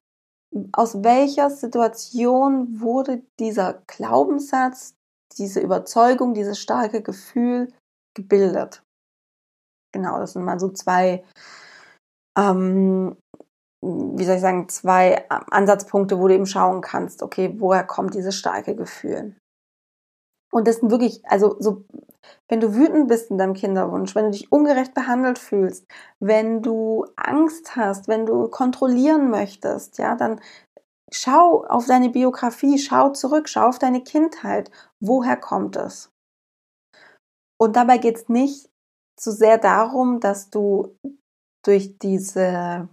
aus 0.72 1.04
welcher 1.04 1.50
Situation 1.50 2.80
wurde 2.80 3.24
dieser 3.40 3.82
Glaubenssatz, 3.88 4.96
diese 5.38 5.60
Überzeugung, 5.60 6.34
dieses 6.34 6.60
starke 6.60 7.02
Gefühl 7.02 7.72
gebildet? 8.16 8.84
Genau, 9.92 10.20
das 10.20 10.34
sind 10.34 10.44
mal 10.44 10.60
so 10.60 10.70
zwei 10.70 11.24
ähm, 12.38 13.16
wie 13.84 14.24
soll 14.24 14.36
ich 14.36 14.42
sagen, 14.42 14.70
zwei 14.70 15.28
Ansatzpunkte, 15.30 16.20
wo 16.20 16.28
du 16.28 16.36
eben 16.36 16.46
schauen 16.46 16.82
kannst, 16.82 17.22
okay, 17.22 17.56
woher 17.60 17.84
kommt 17.84 18.14
dieses 18.14 18.36
starke 18.36 18.76
Gefühl? 18.76 19.36
Und 20.52 20.68
das 20.68 20.78
sind 20.78 20.92
wirklich, 20.92 21.26
also 21.26 21.56
so, 21.60 21.84
wenn 22.48 22.60
du 22.60 22.76
wütend 22.76 23.08
bist 23.08 23.32
in 23.32 23.38
deinem 23.38 23.56
Kinderwunsch, 23.56 24.16
wenn 24.16 24.26
du 24.26 24.32
dich 24.32 24.52
ungerecht 24.52 24.94
behandelt 24.94 25.40
fühlst, 25.40 25.86
wenn 26.20 26.62
du 26.62 27.08
Angst 27.16 27.76
hast, 27.76 28.08
wenn 28.08 28.26
du 28.26 28.48
kontrollieren 28.48 29.30
möchtest, 29.30 29.98
ja, 29.98 30.16
dann 30.16 30.40
schau 31.12 31.66
auf 31.66 31.88
deine 31.88 32.10
Biografie, 32.10 32.78
schau 32.78 33.10
zurück, 33.10 33.50
schau 33.50 33.68
auf 33.68 33.80
deine 33.80 34.04
Kindheit. 34.04 34.72
Woher 35.02 35.38
kommt 35.38 35.76
es? 35.76 36.12
Und 37.60 37.76
dabei 37.76 37.98
geht 37.98 38.18
es 38.18 38.30
nicht 38.30 38.70
so 39.20 39.32
sehr 39.32 39.58
darum, 39.58 40.20
dass 40.20 40.50
du 40.50 40.96
durch 41.66 41.98
diese 41.98 42.90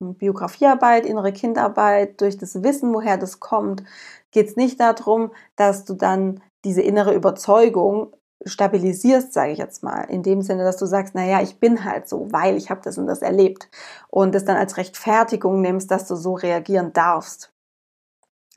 Biografiearbeit, 0.00 1.06
innere 1.06 1.32
Kindarbeit, 1.32 2.20
durch 2.20 2.36
das 2.36 2.62
Wissen, 2.62 2.92
woher 2.92 3.16
das 3.16 3.40
kommt, 3.40 3.84
geht 4.32 4.48
es 4.48 4.56
nicht 4.56 4.80
darum, 4.80 5.32
dass 5.56 5.84
du 5.84 5.94
dann 5.94 6.42
diese 6.64 6.82
innere 6.82 7.14
Überzeugung 7.14 8.14
stabilisierst, 8.44 9.32
sage 9.32 9.52
ich 9.52 9.58
jetzt 9.58 9.82
mal, 9.82 10.02
in 10.02 10.22
dem 10.22 10.42
Sinne, 10.42 10.64
dass 10.64 10.76
du 10.76 10.86
sagst, 10.86 11.14
naja, 11.14 11.40
ich 11.40 11.58
bin 11.60 11.84
halt 11.84 12.08
so, 12.08 12.30
weil 12.30 12.56
ich 12.56 12.70
habe 12.70 12.80
das 12.82 12.98
und 12.98 13.06
das 13.06 13.22
erlebt 13.22 13.70
und 14.08 14.34
das 14.34 14.44
dann 14.44 14.56
als 14.56 14.76
Rechtfertigung 14.76 15.60
nimmst, 15.60 15.90
dass 15.90 16.06
du 16.06 16.16
so 16.16 16.34
reagieren 16.34 16.92
darfst. 16.92 17.52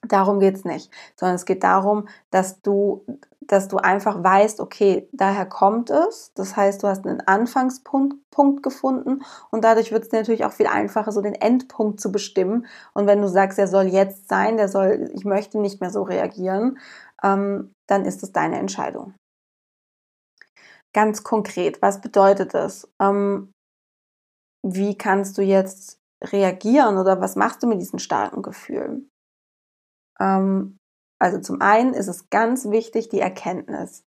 Darum 0.08 0.40
geht's 0.40 0.64
nicht, 0.64 0.92
sondern 1.16 1.36
es 1.36 1.46
geht 1.46 1.64
darum, 1.64 2.08
dass 2.30 2.62
du 2.62 3.06
dass 3.48 3.68
du 3.68 3.78
einfach 3.78 4.24
weißt, 4.24 4.60
okay, 4.60 5.08
daher 5.12 5.46
kommt 5.46 5.90
es. 5.90 6.32
Das 6.36 6.56
heißt, 6.56 6.84
du 6.84 6.88
hast 6.88 7.06
einen 7.06 7.22
Anfangspunkt 7.22 8.18
Punkt 8.32 8.62
gefunden 8.62 9.24
und 9.50 9.64
dadurch 9.64 9.92
wird 9.92 10.04
es 10.06 10.12
natürlich 10.12 10.46
auch 10.46 10.52
viel 10.52 10.68
einfacher, 10.68 11.12
so 11.12 11.22
den 11.22 11.34
Endpunkt 11.34 12.00
zu 12.00 12.12
bestimmen. 12.12 12.68
Und 12.94 13.08
wenn 13.08 13.22
du 13.22 13.28
sagst, 13.28 13.58
er 13.58 13.68
soll 13.68 13.88
jetzt 13.88 14.30
sein, 14.30 14.58
der 14.58 14.70
soll, 14.70 15.10
ich 15.14 15.26
möchte 15.26 15.60
nicht 15.60 15.82
mehr 15.82 15.90
so 15.90 16.04
reagieren, 16.04 16.78
ähm, 17.24 17.74
dann 17.88 18.06
ist 18.06 18.22
es 18.22 18.32
deine 18.32 18.60
Entscheidung. 18.60 19.16
Ganz 20.94 21.24
konkret, 21.24 21.82
was 21.82 22.00
bedeutet 22.02 22.54
das? 22.54 22.88
Ähm, 23.02 23.52
wie 24.64 24.98
kannst 24.98 25.38
du 25.38 25.42
jetzt 25.42 25.98
reagieren 26.24 26.98
oder 26.98 27.22
was 27.22 27.36
machst 27.36 27.64
du 27.64 27.68
mit 27.68 27.80
diesen 27.82 28.00
starken 28.00 28.42
Gefühlen? 28.42 29.10
Ähm, 30.20 30.77
also 31.20 31.40
zum 31.40 31.62
einen 31.62 31.94
ist 31.94 32.08
es 32.08 32.30
ganz 32.30 32.70
wichtig, 32.70 33.10
die 33.10 33.20
Erkenntnis 33.20 34.04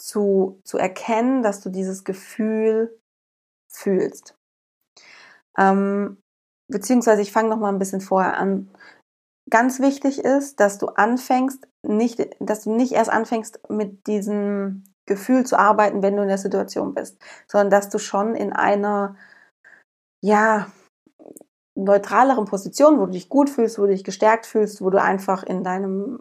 zu, 0.00 0.60
zu 0.64 0.78
erkennen, 0.78 1.42
dass 1.42 1.60
du 1.60 1.70
dieses 1.70 2.04
Gefühl 2.04 2.98
fühlst. 3.70 4.36
Ähm, 5.56 6.18
beziehungsweise 6.68 7.22
ich 7.22 7.32
fange 7.32 7.48
noch 7.48 7.58
mal 7.58 7.68
ein 7.68 7.78
bisschen 7.78 8.00
vorher 8.00 8.36
an. 8.36 8.70
Ganz 9.50 9.80
wichtig 9.80 10.20
ist, 10.20 10.58
dass 10.58 10.78
du 10.78 10.88
anfängst, 10.88 11.68
nicht, 11.82 12.28
dass 12.40 12.64
du 12.64 12.74
nicht 12.74 12.92
erst 12.92 13.10
anfängst 13.10 13.60
mit 13.68 14.06
diesem 14.06 14.84
Gefühl 15.06 15.44
zu 15.44 15.58
arbeiten, 15.58 16.02
wenn 16.02 16.16
du 16.16 16.22
in 16.22 16.28
der 16.28 16.38
Situation 16.38 16.94
bist, 16.94 17.18
sondern 17.46 17.70
dass 17.70 17.90
du 17.90 17.98
schon 17.98 18.34
in 18.34 18.52
einer, 18.52 19.16
ja, 20.22 20.72
neutraleren 21.74 22.44
Position, 22.44 22.98
wo 22.98 23.06
du 23.06 23.12
dich 23.12 23.28
gut 23.28 23.50
fühlst, 23.50 23.78
wo 23.78 23.82
du 23.82 23.92
dich 23.92 24.04
gestärkt 24.04 24.46
fühlst, 24.46 24.80
wo 24.80 24.90
du 24.90 25.00
einfach 25.00 25.42
in 25.42 25.64
deinem, 25.64 26.20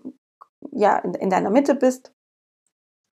ja, 0.71 0.97
in, 0.97 1.13
in 1.13 1.29
deiner 1.29 1.49
Mitte 1.49 1.75
bist, 1.75 2.11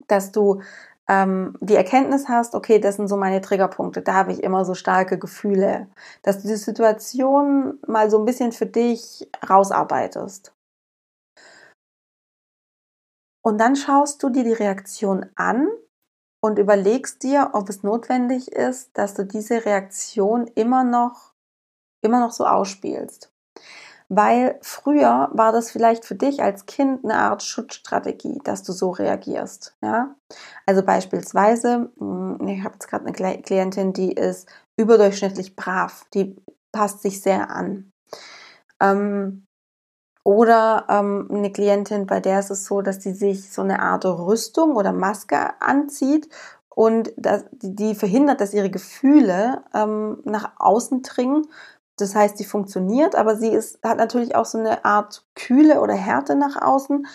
dass 0.06 0.32
du 0.32 0.60
ähm, 1.08 1.56
die 1.60 1.76
Erkenntnis 1.76 2.28
hast, 2.28 2.54
okay, 2.54 2.78
das 2.78 2.96
sind 2.96 3.08
so 3.08 3.16
meine 3.16 3.40
Triggerpunkte, 3.40 4.02
da 4.02 4.14
habe 4.14 4.32
ich 4.32 4.42
immer 4.42 4.64
so 4.64 4.74
starke 4.74 5.18
Gefühle, 5.18 5.88
dass 6.22 6.42
du 6.42 6.48
die 6.48 6.56
Situation 6.56 7.78
mal 7.86 8.10
so 8.10 8.18
ein 8.18 8.24
bisschen 8.24 8.52
für 8.52 8.66
dich 8.66 9.28
rausarbeitest. 9.48 10.52
Und 13.42 13.58
dann 13.58 13.76
schaust 13.76 14.22
du 14.22 14.28
dir 14.28 14.42
die 14.42 14.52
Reaktion 14.52 15.26
an 15.36 15.68
und 16.42 16.58
überlegst 16.58 17.22
dir, 17.22 17.50
ob 17.52 17.68
es 17.68 17.84
notwendig 17.84 18.50
ist, 18.50 18.98
dass 18.98 19.14
du 19.14 19.24
diese 19.24 19.64
Reaktion 19.64 20.48
immer 20.48 20.82
noch 20.82 21.35
immer 22.06 22.20
noch 22.20 22.32
so 22.32 22.46
ausspielst. 22.46 23.30
Weil 24.08 24.58
früher 24.62 25.30
war 25.32 25.50
das 25.50 25.70
vielleicht 25.70 26.04
für 26.04 26.14
dich 26.14 26.40
als 26.40 26.66
Kind 26.66 27.04
eine 27.04 27.16
Art 27.16 27.42
Schutzstrategie, 27.42 28.40
dass 28.44 28.62
du 28.62 28.72
so 28.72 28.90
reagierst. 28.90 29.76
Ja? 29.82 30.14
Also 30.64 30.84
beispielsweise, 30.84 31.90
hm, 31.98 32.38
ich 32.46 32.62
habe 32.62 32.74
jetzt 32.74 32.88
gerade 32.88 33.06
eine 33.06 33.42
Klientin, 33.42 33.92
die 33.92 34.12
ist 34.12 34.48
überdurchschnittlich 34.76 35.56
brav, 35.56 36.04
die 36.14 36.36
passt 36.72 37.02
sich 37.02 37.20
sehr 37.20 37.50
an. 37.50 37.90
Ähm, 38.80 39.46
oder 40.22 40.86
ähm, 40.88 41.28
eine 41.30 41.52
Klientin, 41.52 42.06
bei 42.06 42.20
der 42.20 42.40
ist 42.40 42.50
es 42.50 42.64
so, 42.64 42.82
dass 42.82 43.02
sie 43.02 43.12
sich 43.12 43.52
so 43.52 43.62
eine 43.62 43.80
Art 43.80 44.04
Rüstung 44.04 44.76
oder 44.76 44.92
Maske 44.92 45.60
anzieht 45.60 46.28
und 46.68 47.12
das, 47.16 47.44
die 47.52 47.94
verhindert, 47.94 48.40
dass 48.40 48.52
ihre 48.52 48.68
Gefühle 48.68 49.62
ähm, 49.72 50.18
nach 50.24 50.52
außen 50.58 51.02
dringen 51.02 51.46
das 51.98 52.14
heißt, 52.14 52.36
sie 52.36 52.44
funktioniert, 52.44 53.14
aber 53.14 53.36
sie 53.36 53.48
ist, 53.48 53.82
hat 53.82 53.96
natürlich 53.96 54.34
auch 54.34 54.44
so 54.44 54.58
eine 54.58 54.84
Art 54.84 55.24
Kühle 55.34 55.80
oder 55.80 55.94
Härte 55.94 56.36
nach 56.36 56.60
außen. 56.60 57.06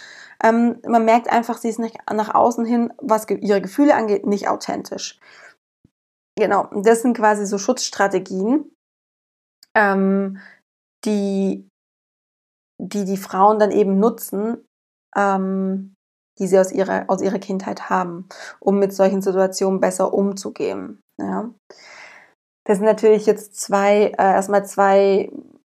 Ähm, 0.44 0.80
man 0.88 1.06
merkt 1.06 1.32
einfach, 1.32 1.58
sie 1.58 1.70
ist 1.70 1.80
nicht, 1.80 1.98
nach 2.12 2.34
außen 2.34 2.66
hin, 2.66 2.92
was 3.00 3.30
ihre 3.30 3.62
Gefühle 3.62 3.94
angeht, 3.94 4.26
nicht 4.26 4.48
authentisch. 4.48 5.20
Genau, 6.38 6.68
das 6.74 7.04
sind 7.04 7.16
quasi 7.16 7.46
so 7.46 7.60
Schutzstrategien, 7.60 8.74
ähm, 9.76 10.40
die, 11.06 11.68
die 12.82 13.06
die 13.06 13.18
Frauen 13.18 13.60
dann 13.60 13.72
eben 13.72 14.00
nutzen, 14.00 14.66
ähm, 15.16 15.94
die 16.40 16.48
sie 16.48 16.58
aus 16.58 16.72
ihrer, 16.72 17.06
aus 17.08 17.22
ihrer 17.22 17.38
Kindheit 17.38 17.90
haben, 17.92 18.28
um 18.60 18.80
mit 18.80 18.94
solchen 18.94 19.22
Situationen 19.22 19.80
besser 19.80 20.14
umzugehen. 20.14 21.02
Ja. 21.20 21.54
Das 22.64 22.78
sind 22.78 22.86
natürlich 22.86 23.26
jetzt 23.26 23.60
zwei, 23.60 24.06
äh, 24.06 24.16
erstmal 24.18 24.66
zwei 24.66 25.32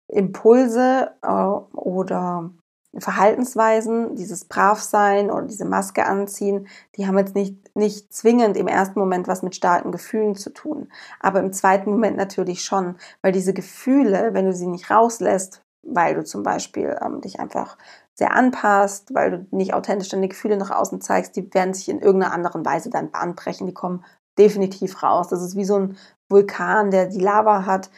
Impulse 0.08 1.12
äh, 1.22 1.76
oder 1.76 2.50
Verhaltensweisen, 2.98 4.14
dieses 4.14 4.46
Bravsein 4.46 5.30
oder 5.30 5.46
diese 5.46 5.64
Maske 5.64 6.06
anziehen, 6.06 6.66
die 6.96 7.06
haben 7.06 7.18
jetzt 7.18 7.34
nicht, 7.34 7.76
nicht 7.76 8.12
zwingend 8.12 8.56
im 8.56 8.68
ersten 8.68 8.98
Moment 8.98 9.28
was 9.28 9.42
mit 9.42 9.54
starken 9.54 9.92
Gefühlen 9.92 10.34
zu 10.34 10.50
tun. 10.50 10.90
Aber 11.20 11.40
im 11.40 11.52
zweiten 11.52 11.90
Moment 11.90 12.16
natürlich 12.16 12.62
schon, 12.64 12.96
weil 13.22 13.32
diese 13.32 13.52
Gefühle, 13.52 14.30
wenn 14.32 14.46
du 14.46 14.52
sie 14.52 14.66
nicht 14.66 14.90
rauslässt, 14.90 15.62
weil 15.82 16.14
du 16.14 16.24
zum 16.24 16.42
Beispiel 16.42 16.96
ähm, 17.04 17.20
dich 17.20 17.38
einfach 17.38 17.76
sehr 18.14 18.34
anpasst, 18.34 19.14
weil 19.14 19.30
du 19.30 19.46
nicht 19.56 19.74
authentisch 19.74 20.08
deine 20.08 20.28
Gefühle 20.28 20.56
nach 20.56 20.70
außen 20.70 21.00
zeigst, 21.00 21.36
die 21.36 21.52
werden 21.52 21.74
sich 21.74 21.88
in 21.88 22.00
irgendeiner 22.00 22.32
anderen 22.32 22.64
Weise 22.64 22.88
dann 22.88 23.10
Bahn 23.10 23.34
brechen. 23.34 23.66
Die 23.66 23.74
kommen 23.74 24.04
definitiv 24.38 25.02
raus. 25.02 25.28
Das 25.28 25.42
ist 25.42 25.56
wie 25.56 25.64
so 25.64 25.76
ein 25.78 25.96
Vulkan, 26.30 26.90
der 26.90 27.06
die 27.06 27.20
Lava 27.20 27.66
hat. 27.66 27.90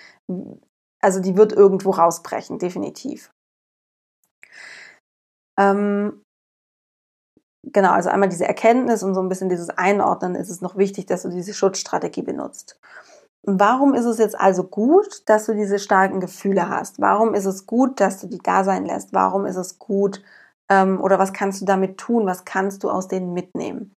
Also 1.01 1.21
die 1.21 1.37
wird 1.37 1.53
irgendwo 1.53 1.91
rausbrechen, 1.91 2.59
definitiv. 2.59 3.31
Ähm, 5.59 6.23
genau, 7.65 7.93
also 7.93 8.11
einmal 8.11 8.29
diese 8.29 8.47
Erkenntnis 8.47 9.03
und 9.03 9.15
so 9.15 9.21
ein 9.21 9.29
bisschen 9.29 9.49
dieses 9.49 9.71
Einordnen 9.71 10.35
ist 10.35 10.51
es 10.51 10.61
noch 10.61 10.77
wichtig, 10.77 11.07
dass 11.07 11.23
du 11.23 11.31
diese 11.31 11.55
Schutzstrategie 11.55 12.23
benutzt. 12.23 12.79
Und 13.47 13.61
warum 13.61 13.95
ist 13.95 14.05
es 14.05 14.19
jetzt 14.19 14.39
also 14.39 14.65
gut, 14.65 15.29
dass 15.29 15.47
du 15.47 15.55
diese 15.55 15.79
starken 15.79 16.21
Gefühle 16.21 16.69
hast? 16.69 17.01
Warum 17.01 17.35
ist 17.35 17.47
es 17.47 17.67
gut, 17.67 18.01
dass 18.01 18.21
du 18.21 18.27
die 18.27 18.39
da 18.39 18.65
sein 18.65 18.85
lässt? 18.85 19.13
Warum 19.13 19.47
ist 19.47 19.57
es 19.57 19.79
gut 19.79 20.23
ähm, 20.71 21.01
oder 21.01 21.19
was 21.19 21.33
kannst 21.33 21.61
du 21.61 21.65
damit 21.65 21.99
tun? 21.99 22.27
Was 22.27 22.45
kannst 22.45 22.85
du 22.85 22.91
aus 22.91 23.09
denen 23.09 23.33
mitnehmen? 23.33 23.95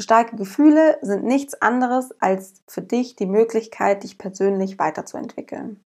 Starke 0.00 0.36
Gefühle 0.36 0.98
sind 1.02 1.24
nichts 1.24 1.60
anderes 1.60 2.12
als 2.20 2.62
für 2.68 2.82
dich 2.82 3.16
die 3.16 3.26
Möglichkeit, 3.26 4.02
dich 4.02 4.18
persönlich 4.18 4.78
weiterzuentwickeln. 4.78 5.82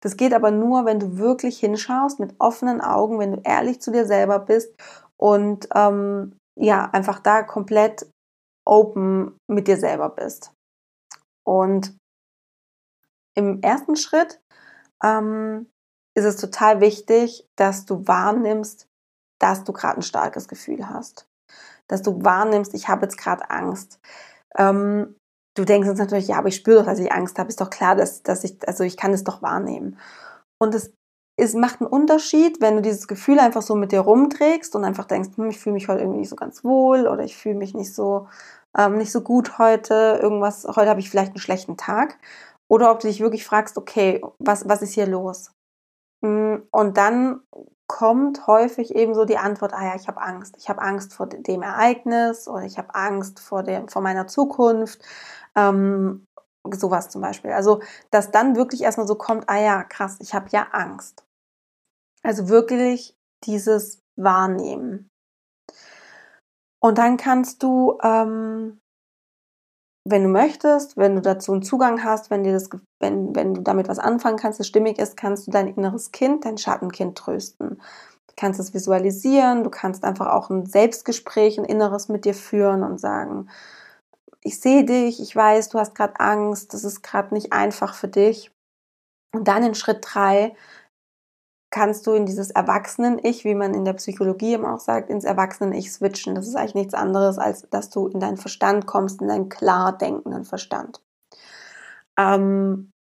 Das 0.00 0.16
geht 0.16 0.34
aber 0.34 0.50
nur, 0.50 0.84
wenn 0.84 1.00
du 1.00 1.18
wirklich 1.18 1.58
hinschaust 1.58 2.20
mit 2.20 2.34
offenen 2.38 2.80
Augen, 2.80 3.18
wenn 3.18 3.32
du 3.32 3.40
ehrlich 3.44 3.80
zu 3.80 3.90
dir 3.90 4.06
selber 4.06 4.38
bist 4.38 4.74
und 5.16 5.68
ähm, 5.74 6.36
ja, 6.58 6.90
einfach 6.90 7.20
da 7.20 7.42
komplett 7.42 8.06
open 8.66 9.38
mit 9.48 9.68
dir 9.68 9.76
selber 9.76 10.10
bist. 10.10 10.52
Und 11.46 11.96
im 13.36 13.60
ersten 13.62 13.96
Schritt 13.96 14.40
ähm, 15.02 15.70
ist 16.14 16.24
es 16.24 16.36
total 16.36 16.80
wichtig, 16.80 17.46
dass 17.56 17.84
du 17.84 18.06
wahrnimmst, 18.06 18.88
dass 19.38 19.64
du 19.64 19.72
gerade 19.72 19.98
ein 19.98 20.02
starkes 20.02 20.48
Gefühl 20.48 20.88
hast. 20.88 21.26
Dass 21.88 22.02
du 22.02 22.24
wahrnimmst, 22.24 22.74
ich 22.74 22.88
habe 22.88 23.02
jetzt 23.02 23.18
gerade 23.18 23.50
Angst. 23.50 24.00
Ähm, 24.56 25.16
du 25.56 25.64
denkst 25.64 25.88
jetzt 25.88 25.98
natürlich, 25.98 26.28
ja, 26.28 26.38
aber 26.38 26.48
ich 26.48 26.56
spüre 26.56 26.80
doch, 26.80 26.86
dass 26.86 26.98
ich 26.98 27.12
Angst 27.12 27.38
habe. 27.38 27.48
Ist 27.48 27.60
doch 27.60 27.70
klar, 27.70 27.96
dass, 27.96 28.22
dass 28.22 28.44
ich, 28.44 28.56
also 28.66 28.84
ich 28.84 28.96
kann 28.96 29.12
es 29.12 29.24
doch 29.24 29.42
wahrnehmen. 29.42 29.98
Und 30.58 30.74
es 30.74 30.92
es 31.38 31.52
macht 31.52 31.82
einen 31.82 31.90
Unterschied, 31.90 32.62
wenn 32.62 32.76
du 32.76 32.80
dieses 32.82 33.08
Gefühl 33.08 33.38
einfach 33.38 33.60
so 33.60 33.74
mit 33.74 33.92
dir 33.92 34.00
rumträgst 34.00 34.74
und 34.74 34.86
einfach 34.86 35.04
denkst, 35.04 35.36
hm, 35.36 35.50
ich 35.50 35.58
fühle 35.58 35.74
mich 35.74 35.86
heute 35.86 36.00
irgendwie 36.00 36.20
nicht 36.20 36.30
so 36.30 36.36
ganz 36.36 36.64
wohl 36.64 37.06
oder 37.06 37.24
ich 37.24 37.36
fühle 37.36 37.56
mich 37.56 37.74
nicht 37.74 37.94
so 37.94 38.26
ähm, 38.76 38.98
nicht 38.98 39.12
so 39.12 39.22
gut 39.22 39.58
heute, 39.58 40.18
irgendwas, 40.22 40.64
heute 40.64 40.90
habe 40.90 41.00
ich 41.00 41.10
vielleicht 41.10 41.32
einen 41.32 41.40
schlechten 41.40 41.76
Tag. 41.76 42.18
Oder 42.68 42.90
ob 42.90 43.00
du 43.00 43.08
dich 43.08 43.20
wirklich 43.20 43.44
fragst, 43.44 43.78
okay, 43.78 44.22
was, 44.38 44.68
was 44.68 44.82
ist 44.82 44.94
hier 44.94 45.06
los? 45.06 45.52
Mm, 46.22 46.56
und 46.70 46.96
dann 46.96 47.40
kommt 47.88 48.46
häufig 48.46 48.94
eben 48.94 49.14
so 49.14 49.24
die 49.24 49.38
Antwort, 49.38 49.72
ah 49.72 49.84
ja, 49.84 49.94
ich 49.94 50.08
habe 50.08 50.20
Angst. 50.20 50.56
Ich 50.58 50.68
habe 50.68 50.82
Angst 50.82 51.14
vor 51.14 51.26
dem 51.26 51.62
Ereignis 51.62 52.48
oder 52.48 52.62
ich 52.64 52.78
habe 52.78 52.94
Angst 52.94 53.40
vor, 53.40 53.62
der, 53.62 53.88
vor 53.88 54.02
meiner 54.02 54.26
Zukunft. 54.26 55.02
Ähm, 55.54 56.26
sowas 56.74 57.08
zum 57.10 57.22
Beispiel. 57.22 57.52
Also, 57.52 57.80
dass 58.10 58.30
dann 58.30 58.56
wirklich 58.56 58.82
erstmal 58.82 59.06
so 59.06 59.14
kommt, 59.14 59.48
ah 59.48 59.58
ja, 59.58 59.84
krass, 59.84 60.16
ich 60.20 60.34
habe 60.34 60.48
ja 60.50 60.68
Angst. 60.72 61.24
Also 62.22 62.48
wirklich 62.48 63.16
dieses 63.44 64.02
Wahrnehmen. 64.16 65.08
Und 66.80 66.98
dann 66.98 67.16
kannst 67.16 67.62
du, 67.62 67.98
ähm, 68.02 68.80
wenn 70.08 70.22
du 70.22 70.28
möchtest, 70.28 70.96
wenn 70.96 71.16
du 71.16 71.20
dazu 71.20 71.52
einen 71.52 71.62
Zugang 71.62 72.04
hast, 72.04 72.30
wenn 72.30 72.44
dir 72.44 72.52
das, 72.52 72.70
wenn, 73.00 73.34
wenn 73.34 73.54
du 73.54 73.60
damit 73.62 73.88
was 73.88 73.98
anfangen 73.98 74.36
kannst, 74.36 74.60
das 74.60 74.68
stimmig 74.68 74.98
ist, 74.98 75.16
kannst 75.16 75.46
du 75.46 75.50
dein 75.50 75.66
inneres 75.66 76.12
Kind, 76.12 76.44
dein 76.44 76.58
Schattenkind 76.58 77.18
trösten. 77.18 77.80
Du 78.28 78.34
kannst 78.36 78.60
es 78.60 78.72
visualisieren, 78.72 79.64
du 79.64 79.70
kannst 79.70 80.04
einfach 80.04 80.28
auch 80.28 80.48
ein 80.48 80.66
Selbstgespräch, 80.66 81.58
ein 81.58 81.64
Inneres 81.64 82.08
mit 82.08 82.24
dir 82.24 82.34
führen 82.34 82.84
und 82.84 83.00
sagen, 83.00 83.48
ich 84.42 84.60
sehe 84.60 84.84
dich, 84.84 85.20
ich 85.20 85.34
weiß, 85.34 85.70
du 85.70 85.80
hast 85.80 85.96
gerade 85.96 86.20
Angst, 86.20 86.72
das 86.72 86.84
ist 86.84 87.02
gerade 87.02 87.34
nicht 87.34 87.52
einfach 87.52 87.94
für 87.94 88.08
dich. 88.08 88.52
Und 89.32 89.48
dann 89.48 89.64
in 89.64 89.74
Schritt 89.74 89.98
drei 90.02 90.54
kannst 91.76 92.06
du 92.06 92.12
in 92.12 92.24
dieses 92.24 92.50
Erwachsenen-Ich, 92.50 93.44
wie 93.44 93.54
man 93.54 93.74
in 93.74 93.84
der 93.84 93.92
Psychologie 93.92 94.54
eben 94.54 94.64
auch 94.64 94.80
sagt, 94.80 95.10
ins 95.10 95.24
Erwachsenen-Ich 95.24 95.92
switchen. 95.92 96.34
Das 96.34 96.48
ist 96.48 96.56
eigentlich 96.56 96.74
nichts 96.74 96.94
anderes, 96.94 97.36
als 97.36 97.68
dass 97.68 97.90
du 97.90 98.06
in 98.08 98.18
deinen 98.18 98.38
Verstand 98.38 98.86
kommst, 98.86 99.20
in 99.20 99.28
deinen 99.28 99.50
klar 99.50 99.92
denkenden 99.92 100.46
Verstand. 100.46 101.02
Ähm, 102.18 102.92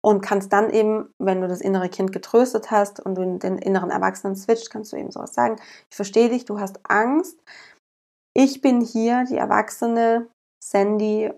und 0.00 0.20
kannst 0.20 0.52
dann 0.52 0.70
eben, 0.70 1.12
wenn 1.18 1.40
du 1.40 1.48
das 1.48 1.60
innere 1.60 1.88
Kind 1.88 2.12
getröstet 2.12 2.70
hast 2.70 3.00
und 3.00 3.16
du 3.16 3.36
den 3.36 3.58
inneren 3.58 3.90
Erwachsenen 3.90 4.36
switcht, 4.36 4.70
kannst 4.70 4.92
du 4.92 4.96
eben 4.96 5.10
sowas 5.10 5.34
sagen, 5.34 5.56
ich 5.90 5.96
verstehe 5.96 6.28
dich, 6.28 6.44
du 6.44 6.60
hast 6.60 6.78
Angst, 6.88 7.42
ich 8.32 8.60
bin 8.60 8.80
hier, 8.80 9.24
die 9.24 9.38
Erwachsene 9.38 10.28
Sandy, 10.62 11.32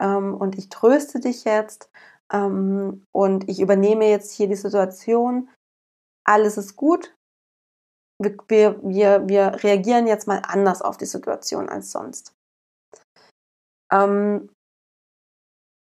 ähm, 0.00 0.34
und 0.34 0.58
ich 0.58 0.70
tröste 0.70 1.20
dich 1.20 1.44
jetzt 1.44 1.88
ähm, 2.32 3.04
und 3.12 3.48
ich 3.48 3.60
übernehme 3.60 4.08
jetzt 4.08 4.32
hier 4.32 4.48
die 4.48 4.56
Situation 4.56 5.48
alles 6.26 6.56
ist 6.56 6.76
gut. 6.76 7.14
Wir, 8.22 8.80
wir, 8.82 9.28
wir, 9.28 9.62
reagieren 9.62 10.06
jetzt 10.06 10.26
mal 10.26 10.42
anders 10.46 10.80
auf 10.80 10.96
die 10.96 11.06
Situation 11.06 11.68
als 11.68 11.92
sonst. 11.92 12.32
Ähm, 13.92 14.48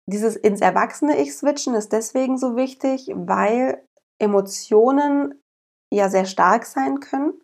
dieses 0.10 0.36
ins 0.36 0.62
Erwachsene-Ich 0.62 1.36
switchen 1.36 1.76
ist 1.76 1.92
deswegen 1.92 2.38
so 2.38 2.56
wichtig, 2.56 3.12
weil 3.14 3.86
Emotionen 4.20 5.42
ja 5.94 6.10
sehr 6.10 6.26
stark 6.26 6.66
sein 6.66 7.00
können. 7.00 7.40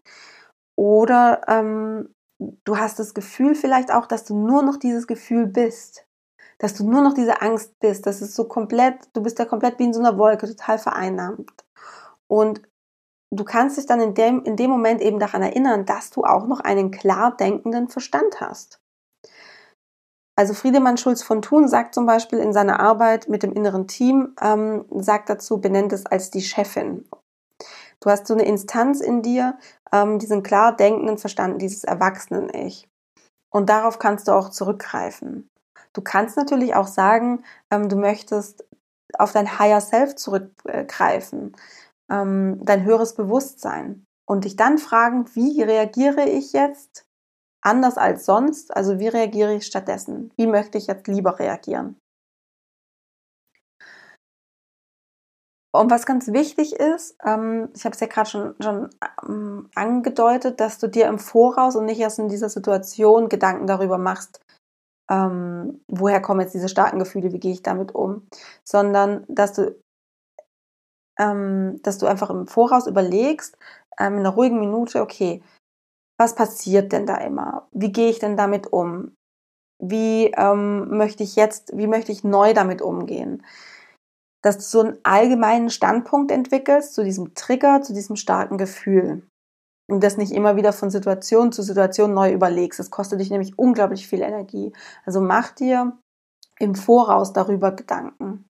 Oder 0.76 1.42
ähm, 1.48 2.14
du 2.66 2.78
hast 2.78 3.00
das 3.00 3.14
Gefühl 3.14 3.56
vielleicht 3.56 3.92
auch, 3.92 4.08
dass 4.08 4.26
du 4.26 4.36
nur 4.36 4.64
noch 4.64 4.78
dieses 4.78 5.08
Gefühl 5.08 5.46
bist. 5.46 6.06
Dass 6.58 6.74
du 6.74 6.90
nur 6.90 7.02
noch 7.02 7.14
diese 7.14 7.42
Angst 7.42 7.74
bist. 7.80 8.06
Das 8.08 8.22
ist 8.22 8.36
so 8.36 8.48
komplett, 8.48 9.10
du 9.14 9.22
bist 9.22 9.40
ja 9.40 9.46
komplett 9.46 9.78
wie 9.80 9.84
in 9.86 9.94
so 9.94 10.00
einer 10.00 10.18
Wolke, 10.18 10.48
total 10.48 10.80
vereinnahmt. 10.80 11.52
Und 12.28 12.62
du 13.36 13.44
kannst 13.44 13.78
dich 13.78 13.86
dann 13.86 14.02
in 14.02 14.14
dem, 14.14 14.44
in 14.44 14.56
dem 14.56 14.70
Moment 14.70 15.02
eben 15.02 15.20
daran 15.20 15.42
erinnern, 15.42 15.86
dass 15.86 16.10
du 16.10 16.24
auch 16.24 16.48
noch 16.48 16.60
einen 16.60 16.92
klar 16.92 17.36
denkenden 17.36 17.90
Verstand 17.90 18.40
hast. 18.40 18.80
Also 20.36 20.54
Friedemann 20.54 20.98
Schulz 20.98 21.22
von 21.22 21.42
Thun 21.42 21.68
sagt 21.68 21.94
zum 21.94 22.06
Beispiel 22.06 22.40
in 22.40 22.54
seiner 22.54 22.80
Arbeit 22.80 23.30
mit 23.30 23.44
dem 23.44 23.54
inneren 23.54 23.88
Team, 23.88 24.36
ähm, 24.42 24.86
sagt 24.90 25.30
dazu, 25.30 25.62
benennt 25.62 25.94
es 25.94 26.06
als 26.06 26.32
die 26.32 26.42
Chefin. 26.42 27.08
Du 28.00 28.10
hast 28.10 28.28
so 28.28 28.34
eine 28.34 28.46
Instanz 28.46 29.00
in 29.00 29.22
dir, 29.22 29.58
ähm, 29.92 30.18
diesen 30.18 30.42
klar 30.42 30.76
denkenden 30.76 31.18
Verstand, 31.18 31.62
dieses 31.62 31.84
Erwachsenen-Ich. 31.84 32.90
Und 33.52 33.70
darauf 33.70 34.00
kannst 34.00 34.28
du 34.28 34.32
auch 34.32 34.50
zurückgreifen. 34.50 35.50
Du 35.94 36.02
kannst 36.02 36.36
natürlich 36.36 36.74
auch 36.76 36.88
sagen, 36.88 37.44
ähm, 37.70 37.88
du 37.88 37.96
möchtest 37.96 38.66
auf 39.20 39.32
dein 39.32 39.60
Higher 39.60 39.82
Self 39.82 40.16
zurückgreifen 40.16 41.56
ähm, 42.12 42.60
dein 42.64 42.84
höheres 42.84 43.16
Bewusstsein 43.16 44.06
und 44.28 44.46
dich 44.46 44.56
dann 44.56 44.78
fragen, 44.78 45.26
wie 45.36 45.62
reagiere 45.62 46.28
ich 46.30 46.54
jetzt 46.54 47.06
anders 47.62 47.98
als 47.98 48.26
sonst? 48.26 48.76
Also 48.76 49.00
wie 49.00 49.08
reagiere 49.08 49.56
ich 49.56 49.66
stattdessen? 49.66 50.32
Wie 50.38 50.48
möchte 50.48 50.78
ich 50.78 50.88
jetzt 50.88 51.08
lieber 51.08 51.40
reagieren? 51.40 51.98
Und 55.76 55.90
was 55.90 56.06
ganz 56.06 56.28
wichtig 56.28 56.76
ist, 56.76 57.18
ähm, 57.26 57.70
ich 57.76 57.84
habe 57.84 57.96
es 57.96 58.00
ja 58.00 58.06
gerade 58.06 58.30
schon, 58.30 58.56
schon 58.62 58.90
ähm, 59.28 59.70
angedeutet, 59.74 60.60
dass 60.60 60.78
du 60.78 60.88
dir 60.88 61.08
im 61.08 61.18
Voraus 61.18 61.76
und 61.76 61.86
nicht 61.86 62.00
erst 62.00 62.20
in 62.20 62.30
dieser 62.30 62.50
Situation 62.50 63.28
Gedanken 63.28 63.66
darüber 63.66 63.98
machst, 63.98 64.40
ähm, 65.10 65.84
woher 65.88 66.22
kommen 66.22 66.42
jetzt 66.42 66.54
diese 66.54 66.70
starken 66.70 67.00
Gefühle, 67.00 67.34
wie 67.34 67.40
gehe 67.40 67.54
ich 67.54 67.64
damit 67.64 67.96
um, 67.96 68.28
sondern 68.64 69.26
dass 69.28 69.54
du 69.54 69.76
ähm, 71.20 71.80
dass 71.84 71.98
du 71.98 72.08
einfach 72.08 72.30
im 72.30 72.48
Voraus 72.48 72.88
überlegst, 72.88 73.58
ähm, 74.00 74.14
in 74.14 74.20
einer 74.20 74.30
ruhigen 74.30 74.60
Minute, 74.60 75.02
okay, 75.02 75.42
was 76.20 76.36
passiert 76.36 76.92
denn 76.92 77.06
da 77.06 77.18
immer? 77.18 77.68
Wie 77.72 77.92
gehe 77.92 78.10
ich 78.10 78.20
denn 78.20 78.38
damit 78.38 78.72
um? 78.72 79.16
Wie 79.80 80.28
ähm, 80.38 80.98
möchte 80.98 81.24
ich 81.24 81.36
jetzt, 81.36 81.76
wie 81.76 81.88
möchte 81.88 82.12
ich 82.12 82.24
neu 82.24 82.54
damit 82.54 82.82
umgehen? 82.82 83.44
Dass 84.42 84.58
du 84.58 84.64
so 84.64 84.82
einen 84.82 84.98
allgemeinen 85.04 85.70
Standpunkt 85.70 86.32
entwickelst 86.32 86.94
zu 86.94 87.04
diesem 87.04 87.34
Trigger, 87.34 87.82
zu 87.82 87.94
diesem 87.94 88.16
starken 88.16 88.58
Gefühl. 88.58 89.28
Und 89.90 90.02
das 90.04 90.18
nicht 90.18 90.32
immer 90.32 90.56
wieder 90.56 90.72
von 90.72 90.90
Situation 90.90 91.52
zu 91.52 91.62
Situation 91.62 92.14
neu 92.14 92.32
überlegst. 92.32 92.80
Das 92.80 92.90
kostet 92.90 93.20
dich 93.20 93.30
nämlich 93.30 93.58
unglaublich 93.60 94.08
viel 94.08 94.22
Energie. 94.22 94.72
Also 95.06 95.20
mach 95.20 95.52
dir 95.52 95.98
im 96.60 96.76
Voraus 96.76 97.34
darüber 97.34 97.72
Gedanken. 97.72 98.46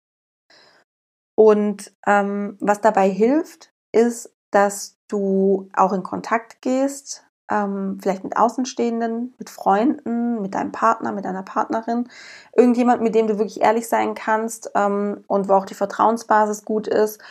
Und 1.35 1.91
ähm, 2.05 2.57
was 2.59 2.81
dabei 2.81 3.09
hilft, 3.09 3.71
ist, 3.91 4.33
dass 4.51 4.97
du 5.07 5.69
auch 5.75 5.93
in 5.93 6.03
Kontakt 6.03 6.61
gehst, 6.61 7.25
ähm, 7.49 7.97
vielleicht 8.01 8.23
mit 8.23 8.37
Außenstehenden, 8.37 9.33
mit 9.37 9.49
Freunden, 9.49 10.41
mit 10.41 10.55
deinem 10.55 10.71
Partner, 10.71 11.11
mit 11.11 11.25
deiner 11.25 11.43
Partnerin, 11.43 12.07
irgendjemand, 12.55 13.01
mit 13.01 13.15
dem 13.15 13.27
du 13.27 13.37
wirklich 13.37 13.61
ehrlich 13.61 13.87
sein 13.87 14.13
kannst 14.15 14.71
ähm, 14.75 15.23
und 15.27 15.49
wo 15.49 15.53
auch 15.53 15.65
die 15.65 15.73
Vertrauensbasis 15.73 16.65
gut 16.65 16.87
ist, 16.87 17.21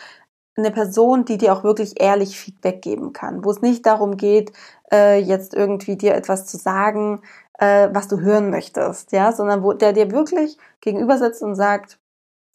eine 0.55 0.71
Person, 0.71 1.25
die 1.25 1.37
dir 1.37 1.53
auch 1.53 1.63
wirklich 1.63 1.99
ehrlich 1.99 2.37
Feedback 2.39 2.81
geben 2.81 3.11
kann, 3.11 3.43
wo 3.43 3.49
es 3.51 3.61
nicht 3.61 3.85
darum 3.85 4.17
geht, 4.17 4.51
äh, 4.91 5.19
jetzt 5.19 5.53
irgendwie 5.55 5.97
dir 5.97 6.13
etwas 6.13 6.45
zu 6.45 6.57
sagen, 6.57 7.21
äh, 7.57 7.89
was 7.91 8.07
du 8.07 8.19
hören 8.19 8.51
möchtest, 8.51 9.11
ja, 9.13 9.31
sondern 9.31 9.63
wo 9.63 9.73
der 9.73 9.93
dir 9.93 10.11
wirklich 10.11 10.57
gegenüber 10.81 11.17
sitzt 11.17 11.41
und 11.41 11.55
sagt, 11.55 11.97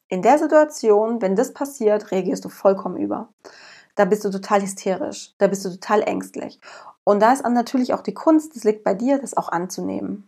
in 0.08 0.22
der 0.22 0.38
Situation, 0.38 1.20
wenn 1.20 1.36
das 1.36 1.52
passiert, 1.52 2.10
reagierst 2.10 2.44
du 2.44 2.48
vollkommen 2.48 2.96
über. 2.96 3.28
Da 3.94 4.04
bist 4.04 4.24
du 4.24 4.30
total 4.30 4.62
hysterisch, 4.62 5.34
da 5.38 5.48
bist 5.48 5.64
du 5.64 5.70
total 5.70 6.02
ängstlich. 6.02 6.60
Und 7.04 7.20
da 7.20 7.32
ist 7.32 7.42
natürlich 7.44 7.94
auch 7.94 8.02
die 8.02 8.14
Kunst, 8.14 8.56
es 8.56 8.64
liegt 8.64 8.84
bei 8.84 8.94
dir, 8.94 9.18
das 9.18 9.36
auch 9.36 9.48
anzunehmen. 9.48 10.26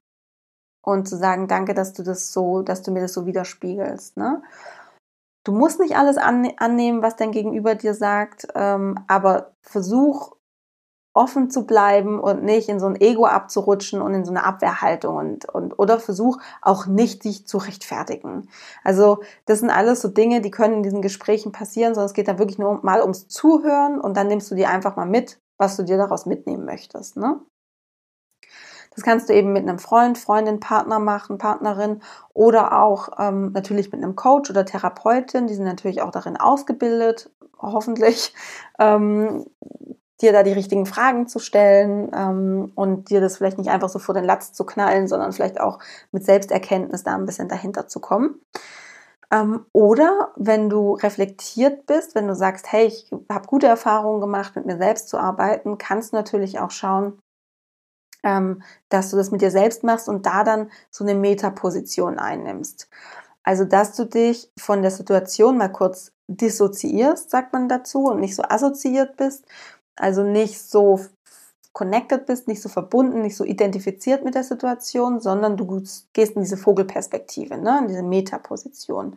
Und 0.83 1.09
zu 1.09 1.17
sagen, 1.17 1.47
danke, 1.47 1.75
dass 1.75 1.93
du 1.93 2.03
das 2.03 2.33
so, 2.33 2.63
dass 2.63 2.83
du 2.83 2.91
mir 2.91 3.01
das 3.01 3.13
so 3.13 3.27
widerspiegelst. 3.27 4.17
Ne? 4.17 4.43
Du 5.45 5.53
musst 5.53 5.79
nicht 5.79 5.97
alles 5.97 6.17
annehmen, 6.17 7.03
was 7.03 7.17
dein 7.17 7.33
Gegenüber 7.33 7.75
dir 7.75 7.95
sagt, 7.95 8.49
ähm, 8.55 8.99
aber 9.09 9.53
versuch 9.63 10.37
offen 11.13 11.51
zu 11.51 11.67
bleiben 11.67 12.21
und 12.21 12.45
nicht 12.45 12.69
in 12.69 12.79
so 12.79 12.87
ein 12.87 13.01
Ego 13.01 13.27
abzurutschen 13.27 14.01
und 14.01 14.15
in 14.15 14.25
so 14.25 14.31
eine 14.31 14.45
Abwehrhaltung 14.45 15.17
und, 15.17 15.49
und 15.49 15.79
oder 15.79 15.99
versuch 15.99 16.39
auch 16.63 16.87
nicht 16.87 17.25
dich 17.25 17.47
zu 17.47 17.59
rechtfertigen. 17.59 18.49
Also 18.85 19.21
das 19.47 19.59
sind 19.59 19.71
alles 19.71 20.01
so 20.01 20.09
Dinge, 20.09 20.41
die 20.41 20.51
können 20.51 20.75
in 20.75 20.83
diesen 20.83 21.03
Gesprächen 21.03 21.53
passieren, 21.53 21.95
sondern 21.95 22.07
es 22.07 22.15
geht 22.15 22.29
da 22.29 22.39
wirklich 22.39 22.59
nur 22.59 22.81
mal 22.85 23.03
ums 23.03 23.29
Zuhören 23.29 24.01
und 24.01 24.17
dann 24.17 24.29
nimmst 24.29 24.51
du 24.51 24.55
dir 24.55 24.71
einfach 24.71 24.97
mal 24.97 25.07
mit, 25.07 25.41
was 25.59 25.77
du 25.77 25.83
dir 25.83 25.97
daraus 25.97 26.27
mitnehmen 26.27 26.65
möchtest. 26.65 27.17
Ne? 27.17 27.41
Das 28.95 29.05
kannst 29.05 29.29
du 29.29 29.35
eben 29.35 29.53
mit 29.53 29.63
einem 29.63 29.79
Freund, 29.79 30.19
Freundin, 30.19 30.61
Partner 30.61 30.99
machen, 30.99 31.39
Partnerin 31.39 32.03
oder 32.35 32.83
auch 32.83 33.11
ähm, 33.19 33.53
natürlich 33.53 33.93
mit 33.93 34.03
einem 34.03 34.17
Coach 34.17 34.51
oder 34.51 34.65
Therapeutin. 34.65 35.47
Die 35.47 35.55
sind 35.55 35.65
natürlich 35.65 36.03
auch 36.03 36.11
darin 36.11 36.37
ausgebildet, 36.37 37.31
hoffentlich, 37.59 38.35
ähm, 38.79 39.47
dir 40.23 40.33
da 40.33 40.43
die 40.43 40.53
richtigen 40.53 40.87
Fragen 40.87 41.27
zu 41.27 41.39
stellen 41.39 42.11
ähm, 42.15 42.73
und 42.75 43.11
dir 43.11 43.21
das 43.21 43.37
vielleicht 43.37 43.59
nicht 43.59 43.71
einfach 43.71 43.89
so 43.89 43.99
vor 43.99 44.15
den 44.15 44.25
Latz 44.25 44.53
zu 44.53 44.65
knallen, 44.65 45.09
sondern 45.09 45.33
vielleicht 45.33 45.61
auch 45.61 45.79
mit 46.13 46.25
Selbsterkenntnis 46.25 47.05
da 47.05 47.15
ein 47.15 47.27
bisschen 47.27 47.49
dahinter 47.49 47.89
zu 47.89 48.01
kommen. 48.01 48.41
Ähm, 49.33 49.67
oder 49.73 50.33
wenn 50.37 50.69
du 50.69 50.95
reflektiert 50.95 51.87
bist, 51.87 52.15
wenn 52.15 52.27
du 52.27 52.35
sagst, 52.35 52.73
hey, 52.73 52.87
ich 52.87 53.11
habe 53.31 53.47
gute 53.47 53.67
Erfahrungen 53.67 54.21
gemacht, 54.21 54.57
mit 54.57 54.67
mir 54.67 54.77
selbst 54.77 55.09
zu 55.09 55.19
arbeiten, 55.19 55.79
kannst 55.79 56.13
du 56.13 56.17
natürlich 56.17 56.59
auch 56.59 56.71
schauen, 56.71 57.19
ähm, 58.23 58.63
dass 58.89 59.11
du 59.11 59.17
das 59.17 59.31
mit 59.31 59.41
dir 59.41 59.51
selbst 59.51 59.85
machst 59.85 60.09
und 60.09 60.27
da 60.27 60.45
dann 60.45 60.71
so 60.91 61.05
eine 61.05 61.15
Metaposition 61.15 62.19
einnimmst. 62.19 62.89
Also, 63.43 63.65
dass 63.65 63.97
du 63.97 64.05
dich 64.05 64.51
von 64.59 64.83
der 64.83 64.91
Situation 64.91 65.57
mal 65.57 65.73
kurz 65.73 66.13
dissoziierst, 66.29 67.31
sagt 67.31 67.53
man 67.53 67.69
dazu, 67.69 68.05
und 68.05 68.21
nicht 68.21 68.37
so 68.37 68.43
assoziiert 68.43 69.17
bist, 69.17 69.47
also 70.01 70.23
nicht 70.23 70.61
so 70.61 71.01
connected 71.73 72.27
bist, 72.27 72.49
nicht 72.49 72.63
so 72.63 72.69
verbunden, 72.69 73.23
nicht 73.23 73.37
so 73.37 73.45
identifiziert 73.45 74.25
mit 74.25 74.35
der 74.35 74.43
Situation, 74.43 75.21
sondern 75.21 75.57
du 75.57 75.83
gehst 76.13 76.37
in 76.37 76.43
diese 76.43 76.57
Vogelperspektive, 76.57 77.59
ne, 77.59 77.79
in 77.83 77.89
diese 77.89 78.03
Metaposition. 78.03 79.17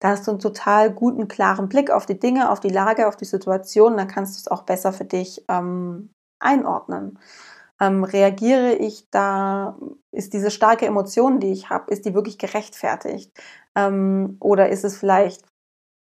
Da 0.00 0.08
hast 0.08 0.26
du 0.26 0.32
einen 0.32 0.40
total 0.40 0.92
guten, 0.92 1.28
klaren 1.28 1.68
Blick 1.68 1.90
auf 1.90 2.06
die 2.06 2.18
Dinge, 2.18 2.50
auf 2.50 2.58
die 2.58 2.70
Lage, 2.70 3.06
auf 3.06 3.16
die 3.16 3.24
Situation, 3.24 3.96
dann 3.96 4.08
kannst 4.08 4.34
du 4.34 4.38
es 4.38 4.48
auch 4.48 4.62
besser 4.62 4.92
für 4.92 5.04
dich 5.04 5.44
ähm, 5.48 6.10
einordnen. 6.40 7.20
Ähm, 7.80 8.02
reagiere 8.02 8.74
ich 8.74 9.08
da, 9.10 9.78
ist 10.10 10.32
diese 10.34 10.50
starke 10.50 10.86
Emotion, 10.86 11.38
die 11.38 11.52
ich 11.52 11.70
habe, 11.70 11.90
ist 11.92 12.04
die 12.04 12.14
wirklich 12.14 12.38
gerechtfertigt? 12.38 13.32
Ähm, 13.76 14.36
oder 14.40 14.68
ist 14.70 14.84
es 14.84 14.96
vielleicht, 14.96 15.44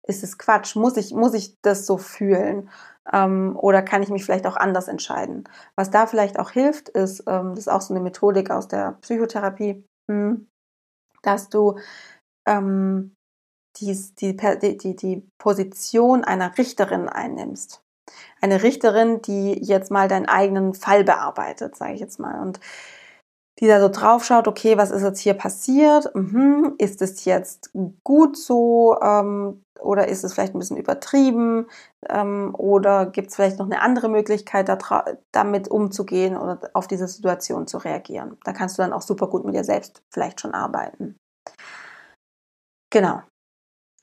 ist 0.08 0.24
es 0.24 0.38
Quatsch? 0.38 0.76
Muss 0.76 0.96
ich, 0.98 1.14
muss 1.14 1.34
ich 1.34 1.58
das 1.62 1.86
so 1.86 1.98
fühlen? 1.98 2.70
Ähm, 3.12 3.58
oder 3.58 3.82
kann 3.82 4.04
ich 4.04 4.10
mich 4.10 4.24
vielleicht 4.24 4.46
auch 4.46 4.58
anders 4.58 4.88
entscheiden? 4.88 5.46
Was 5.76 5.92
da 5.92 6.06
vielleicht 6.08 6.40
auch 6.40 6.52
hilft, 6.52 6.90
ist, 6.90 7.24
ähm, 7.28 7.52
das 7.52 7.60
ist 7.60 7.68
auch 7.68 7.82
so 7.82 7.94
eine 7.94 8.04
Methodik 8.04 8.52
aus 8.52 8.68
der 8.68 8.98
Psychotherapie, 9.02 9.84
hm, 10.10 10.48
dass 11.22 11.50
du 11.50 11.80
ähm, 12.48 13.16
die, 13.78 13.98
die, 14.20 14.36
die, 14.78 14.96
die 14.96 15.28
Position 15.38 16.24
einer 16.24 16.58
Richterin 16.58 17.10
einnimmst. 17.10 17.82
Eine 18.42 18.64
Richterin, 18.64 19.22
die 19.22 19.54
jetzt 19.54 19.92
mal 19.92 20.08
deinen 20.08 20.28
eigenen 20.28 20.74
Fall 20.74 21.04
bearbeitet, 21.04 21.76
sage 21.76 21.94
ich 21.94 22.00
jetzt 22.00 22.20
mal. 22.20 22.42
Und 22.42 22.60
die 23.60 23.68
da 23.68 23.82
so 23.82 23.90
drauf 23.90 24.24
schaut, 24.24 24.48
okay, 24.48 24.78
was 24.78 24.92
ist 24.92 25.04
jetzt 25.04 25.20
hier 25.20 25.34
passiert? 25.34 26.14
Mhm, 26.16 26.76
ist 26.78 27.02
es 27.02 27.26
jetzt 27.26 27.72
gut 28.04 28.38
so 28.38 28.98
ähm, 29.02 29.64
oder 29.80 30.08
ist 30.08 30.24
es 30.24 30.34
vielleicht 30.34 30.56
ein 30.56 30.60
bisschen 30.60 30.78
übertrieben? 30.78 31.68
Ähm, 32.08 32.56
oder 32.58 33.06
gibt 33.06 33.30
es 33.30 33.36
vielleicht 33.36 33.60
noch 33.60 33.66
eine 33.66 33.82
andere 33.82 34.10
Möglichkeit, 34.10 34.70
da 34.70 34.78
damit 35.32 35.68
umzugehen 35.68 36.38
oder 36.38 36.60
auf 36.74 36.88
diese 36.88 37.08
Situation 37.08 37.68
zu 37.68 37.78
reagieren? 37.78 38.38
Da 38.46 38.54
kannst 38.54 38.78
du 38.78 38.82
dann 38.82 38.94
auch 38.94 39.02
super 39.02 39.28
gut 39.28 39.46
mit 39.46 39.56
dir 39.56 39.64
selbst 39.64 40.02
vielleicht 40.10 40.40
schon 40.40 40.54
arbeiten. 40.54 41.18
Genau. 42.92 43.22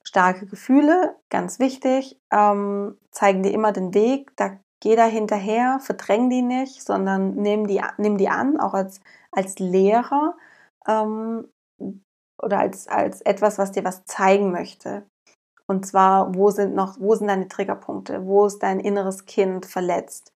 Starke 0.04 0.46
Gefühle, 0.46 1.16
ganz 1.30 1.58
wichtig, 1.58 2.20
ähm, 2.30 2.96
zeigen 3.10 3.42
dir 3.42 3.52
immer 3.52 3.72
den 3.72 3.92
Weg. 3.92 4.36
Da 4.36 4.56
geh 4.80 4.94
da 4.94 5.04
hinterher, 5.06 5.80
verdräng 5.80 6.30
die 6.30 6.42
nicht, 6.42 6.82
sondern 6.82 7.34
nimm 7.34 7.66
die, 7.66 7.82
nimm 7.98 8.16
die 8.16 8.28
an, 8.28 8.60
auch 8.60 8.74
als, 8.74 9.00
als 9.36 9.58
Lehrer 9.58 10.36
ähm, 10.86 11.48
oder 12.42 12.58
als, 12.58 12.88
als 12.88 13.20
etwas, 13.22 13.58
was 13.58 13.72
dir 13.72 13.84
was 13.84 14.04
zeigen 14.04 14.50
möchte. 14.50 15.06
Und 15.68 15.84
zwar, 15.84 16.34
wo 16.34 16.50
sind 16.50 16.74
noch, 16.74 16.98
wo 17.00 17.14
sind 17.14 17.28
deine 17.28 17.48
Triggerpunkte? 17.48 18.24
Wo 18.24 18.46
ist 18.46 18.60
dein 18.60 18.80
inneres 18.80 19.26
Kind 19.26 19.66
verletzt? 19.66 20.32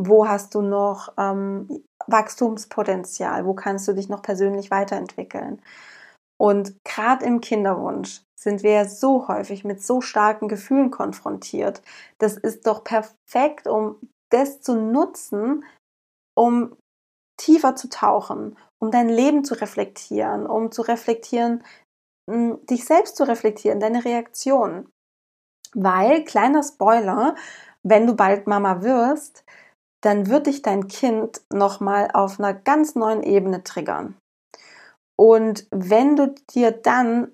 Wo 0.00 0.28
hast 0.28 0.54
du 0.54 0.62
noch 0.62 1.12
ähm, 1.18 1.82
Wachstumspotenzial? 2.06 3.44
Wo 3.44 3.54
kannst 3.54 3.88
du 3.88 3.92
dich 3.92 4.08
noch 4.08 4.22
persönlich 4.22 4.70
weiterentwickeln? 4.70 5.60
Und 6.40 6.76
gerade 6.84 7.24
im 7.26 7.40
Kinderwunsch 7.40 8.22
sind 8.38 8.62
wir 8.62 8.70
ja 8.70 8.84
so 8.84 9.26
häufig 9.26 9.64
mit 9.64 9.82
so 9.82 10.00
starken 10.00 10.46
Gefühlen 10.46 10.92
konfrontiert. 10.92 11.82
Das 12.18 12.36
ist 12.36 12.68
doch 12.68 12.84
perfekt, 12.84 13.66
um 13.66 13.96
das 14.30 14.60
zu 14.60 14.76
nutzen, 14.76 15.64
um 16.36 16.76
tiefer 17.38 17.74
zu 17.74 17.88
tauchen, 17.88 18.56
um 18.78 18.90
dein 18.90 19.08
Leben 19.08 19.44
zu 19.44 19.54
reflektieren, 19.54 20.46
um 20.46 20.70
zu 20.70 20.82
reflektieren, 20.82 21.64
dich 22.28 22.84
selbst 22.84 23.16
zu 23.16 23.24
reflektieren, 23.24 23.80
deine 23.80 24.04
Reaktion. 24.04 24.90
Weil, 25.74 26.24
kleiner 26.24 26.62
Spoiler, 26.62 27.34
wenn 27.82 28.06
du 28.06 28.14
bald 28.14 28.46
Mama 28.46 28.82
wirst, 28.82 29.44
dann 30.02 30.28
wird 30.28 30.46
dich 30.46 30.62
dein 30.62 30.88
Kind 30.88 31.42
nochmal 31.52 32.10
auf 32.12 32.38
einer 32.38 32.54
ganz 32.54 32.94
neuen 32.94 33.22
Ebene 33.22 33.64
triggern. 33.64 34.16
Und 35.18 35.66
wenn 35.70 36.16
du 36.16 36.34
dir 36.54 36.70
dann 36.70 37.32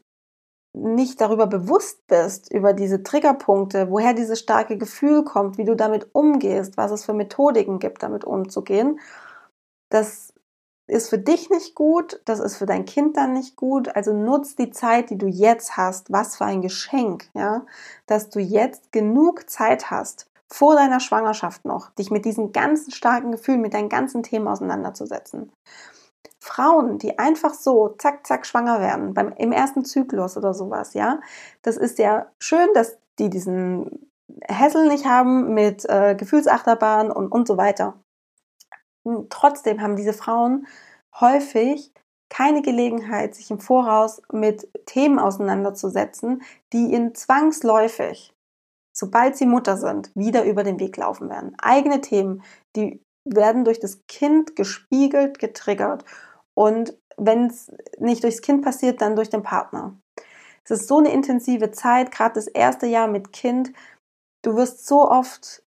nicht 0.77 1.21
darüber 1.21 1.47
bewusst 1.47 2.07
bist, 2.09 2.53
über 2.53 2.73
diese 2.73 3.03
Triggerpunkte, 3.03 3.91
woher 3.91 4.15
dieses 4.15 4.41
starke 4.41 4.77
Gefühl 4.77 5.25
kommt, 5.25 5.59
wie 5.59 5.65
du 5.65 5.77
damit 5.77 6.09
umgehst, 6.15 6.77
was 6.77 6.91
es 6.91 7.05
für 7.05 7.13
Methodiken 7.13 7.79
gibt, 7.79 8.03
damit 8.03 8.25
umzugehen, 8.25 8.99
das 9.89 10.33
ist 10.87 11.09
für 11.09 11.19
dich 11.19 11.51
nicht 11.51 11.75
gut, 11.75 12.21
das 12.27 12.41
ist 12.41 12.57
für 12.57 12.67
dein 12.67 12.85
Kind 12.85 13.17
dann 13.17 13.33
nicht 13.33 13.57
gut. 13.57 13.95
Also 13.95 14.13
nutz 14.13 14.55
die 14.55 14.71
Zeit, 14.71 15.11
die 15.11 15.19
du 15.19 15.27
jetzt 15.27 15.77
hast. 15.77 16.13
Was 16.13 16.37
für 16.37 16.45
ein 16.45 16.61
Geschenk, 16.61 17.31
ja, 17.35 17.65
dass 18.07 18.29
du 18.29 18.39
jetzt 18.39 18.93
genug 18.93 19.49
Zeit 19.49 19.91
hast, 19.91 20.27
vor 20.49 20.75
deiner 20.75 21.01
Schwangerschaft 21.01 21.65
noch, 21.65 21.91
dich 21.91 22.11
mit 22.11 22.25
diesen 22.25 22.53
ganzen 22.53 22.93
starken 22.93 23.33
Gefühlen, 23.33 23.63
mit 23.63 23.75
deinen 23.75 23.89
ganzen 23.89 24.23
Themen 24.23 24.47
auseinanderzusetzen. 24.47 25.51
Frauen, 26.39 26.99
die 26.99 27.19
einfach 27.19 27.55
so 27.55 27.89
zack, 27.99 28.27
zack 28.27 28.45
schwanger 28.45 28.79
werden, 28.79 29.15
beim, 29.15 29.33
im 29.33 29.53
ersten 29.53 29.85
Zyklus 29.85 30.37
oder 30.37 30.53
sowas, 30.53 30.93
ja, 30.93 31.21
das 31.63 31.79
ist 31.79 31.99
ja 31.99 32.27
schön, 32.39 32.69
dass 32.75 32.99
die 33.19 33.31
diesen 33.31 34.11
Hassel 34.47 34.89
nicht 34.89 35.07
haben 35.07 35.55
mit 35.55 35.89
äh, 35.89 36.15
Gefühlsachterbahn 36.15 37.11
und, 37.11 37.29
und 37.29 37.49
so 37.49 37.57
weiter. 37.57 37.95
Trotzdem 39.29 39.81
haben 39.81 39.97
diese 39.97 40.13
Frauen 40.13 40.67
häufig 41.21 41.93
keine 42.31 42.63
Gelegenheit, 42.63 43.35
sich 43.35 43.51
im 43.51 43.61
Voraus 43.61 44.21
mit 44.33 44.69
Themen 44.87 45.19
auseinanderzusetzen, 45.19 46.43
die 46.73 46.93
ihnen 46.93 47.15
zwangsläufig, 47.15 48.33
sobald 48.97 49.37
sie 49.37 49.47
Mutter 49.47 49.77
sind, 49.77 50.11
wieder 50.15 50.45
über 50.45 50.65
den 50.65 50.81
Weg 50.81 50.97
laufen 50.97 51.29
werden. 51.29 51.55
Eigene 51.59 52.01
Themen, 52.01 52.43
die 52.77 53.01
werden 53.25 53.65
durch 53.65 53.79
das 53.79 54.01
Kind 54.09 54.57
gespiegelt, 54.57 55.39
getriggert. 55.39 56.05
Und 56.55 56.99
wenn 57.17 57.47
es 57.47 57.71
nicht 57.99 58.23
durchs 58.25 58.43
Kind 58.43 58.65
passiert, 58.65 59.01
dann 59.01 59.17
durch 59.17 59.31
den 59.31 59.43
Partner. 59.43 59.97
Es 60.65 60.71
ist 60.71 60.89
so 60.89 60.99
eine 60.99 61.13
intensive 61.13 61.71
Zeit, 61.71 62.11
gerade 62.11 62.35
das 62.35 62.47
erste 62.47 62.87
Jahr 62.87 63.07
mit 63.07 63.33
Kind. 63.33 63.73
Du 64.43 64.57
wirst 64.57 64.87
so 64.87 65.09
oft 65.09 65.64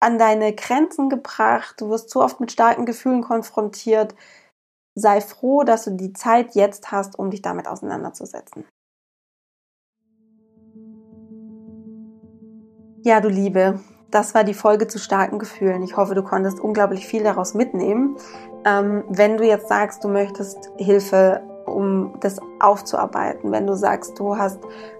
an 0.00 0.18
deine 0.18 0.54
Grenzen 0.54 1.08
gebracht, 1.08 1.80
du 1.80 1.90
wirst 1.90 2.10
so 2.10 2.22
oft 2.22 2.40
mit 2.40 2.52
starken 2.52 2.86
Gefühlen 2.86 3.22
konfrontiert. 3.22 4.14
Sei 4.94 5.20
froh, 5.20 5.64
dass 5.64 5.84
du 5.84 5.92
die 5.92 6.12
Zeit 6.12 6.54
jetzt 6.54 6.90
hast, 6.90 7.18
um 7.18 7.30
dich 7.30 7.42
damit 7.42 7.68
auseinanderzusetzen. 7.68 8.64
Ja, 13.04 13.20
du 13.20 13.28
Liebe, 13.28 13.80
das 14.10 14.34
war 14.34 14.44
die 14.44 14.54
Folge 14.54 14.88
zu 14.88 14.98
starken 14.98 15.38
Gefühlen. 15.38 15.82
Ich 15.82 15.96
hoffe, 15.96 16.14
du 16.14 16.22
konntest 16.22 16.60
unglaublich 16.60 17.06
viel 17.06 17.22
daraus 17.22 17.54
mitnehmen. 17.54 18.16
Ähm, 18.64 19.04
wenn 19.08 19.36
du 19.36 19.44
jetzt 19.44 19.68
sagst, 19.68 20.02
du 20.02 20.08
möchtest 20.08 20.70
Hilfe, 20.78 21.42
um 21.66 22.18
das 22.20 22.38
aufzuarbeiten, 22.60 23.52
wenn 23.52 23.66
du 23.66 23.74
sagst, 23.74 24.18
du 24.18 24.36
hast 24.36 24.58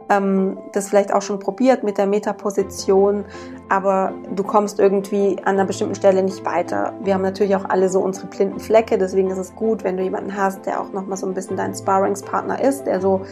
ähm, 0.08 0.58
das 0.72 0.88
vielleicht 0.88 1.12
auch 1.12 1.22
schon 1.22 1.38
probiert 1.38 1.82
mit 1.82 1.98
der 1.98 2.06
Metaposition, 2.06 3.24
aber 3.68 4.14
du 4.34 4.42
kommst 4.42 4.78
irgendwie 4.78 5.36
an 5.44 5.54
einer 5.54 5.64
bestimmten 5.64 5.94
Stelle 5.94 6.22
nicht 6.22 6.44
weiter. 6.44 6.94
Wir 7.02 7.14
haben 7.14 7.22
natürlich 7.22 7.54
auch 7.54 7.66
alle 7.66 7.88
so 7.88 8.00
unsere 8.00 8.26
blinden 8.26 8.60
Flecke, 8.60 8.98
deswegen 8.98 9.30
ist 9.30 9.38
es 9.38 9.54
gut, 9.54 9.84
wenn 9.84 9.96
du 9.96 10.02
jemanden 10.02 10.36
hast, 10.36 10.66
der 10.66 10.80
auch 10.80 10.92
nochmal 10.92 11.18
so 11.18 11.26
ein 11.26 11.34
bisschen 11.34 11.56
dein 11.56 11.74
Sparringspartner 11.74 12.62
ist, 12.62 12.84
der 12.84 13.00
so 13.00 13.22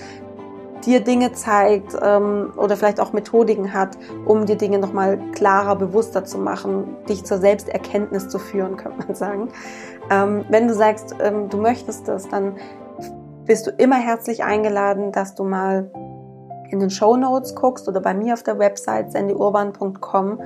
dir 0.84 1.01
Dinge 1.01 1.32
zeigt 1.32 1.97
ähm, 2.03 2.53
oder 2.57 2.76
vielleicht 2.76 3.01
auch 3.01 3.12
Methodiken 3.12 3.72
hat, 3.72 3.97
um 4.24 4.47
dir 4.47 4.57
Dinge 4.57 4.78
nochmal 4.78 5.18
klarer, 5.32 5.76
bewusster 5.76 6.24
zu 6.24 6.39
machen, 6.39 6.97
dich 7.09 7.24
zur 7.24 7.39
Selbsterkenntnis 7.39 8.28
zu 8.28 8.39
führen, 8.39 8.76
könnte 8.76 9.07
man 9.07 9.14
sagen. 9.14 9.49
Ähm, 10.11 10.45
wenn 10.51 10.68
du 10.68 10.74
sagst, 10.74 11.14
ähm, 11.20 11.49
du 11.49 11.57
möchtest 11.57 12.09
das, 12.09 12.28
dann 12.28 12.57
bist 13.45 13.66
du 13.66 13.70
immer 13.70 13.97
herzlich 13.97 14.45
eingeladen, 14.45 15.12
dass 15.12 15.34
du 15.34 15.45
mal 15.45 15.91
in 16.71 16.81
den 16.81 16.91
Show 16.91 17.17
Notes 17.17 17.55
guckst 17.55 17.89
oder 17.89 18.01
bei 18.01 18.14
mir 18.14 18.35
auf 18.35 18.43
der 18.43 18.59
Website 18.59 19.12
sandyurban.com 19.12 20.41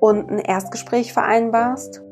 und 0.00 0.30
ein 0.30 0.38
Erstgespräch 0.38 1.12
vereinbarst. 1.12 2.02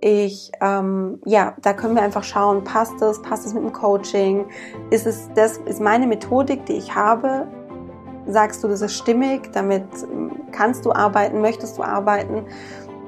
Ich, 0.00 0.50
ähm, 0.60 1.20
ja, 1.24 1.54
da 1.62 1.72
können 1.72 1.94
wir 1.94 2.02
einfach 2.02 2.24
schauen, 2.24 2.64
passt 2.64 3.00
es, 3.00 3.22
passt 3.22 3.46
es 3.46 3.54
mit 3.54 3.62
dem 3.62 3.72
Coaching, 3.72 4.46
ist 4.90 5.06
es, 5.06 5.28
das 5.34 5.58
ist 5.58 5.80
meine 5.80 6.08
Methodik, 6.08 6.66
die 6.66 6.72
ich 6.72 6.92
habe, 6.92 7.46
sagst 8.26 8.64
du, 8.64 8.68
das 8.68 8.82
ist 8.82 8.96
stimmig, 8.96 9.52
damit 9.52 9.84
ähm, 10.02 10.32
kannst 10.50 10.84
du 10.84 10.92
arbeiten, 10.92 11.40
möchtest 11.40 11.78
du 11.78 11.82
arbeiten 11.82 12.44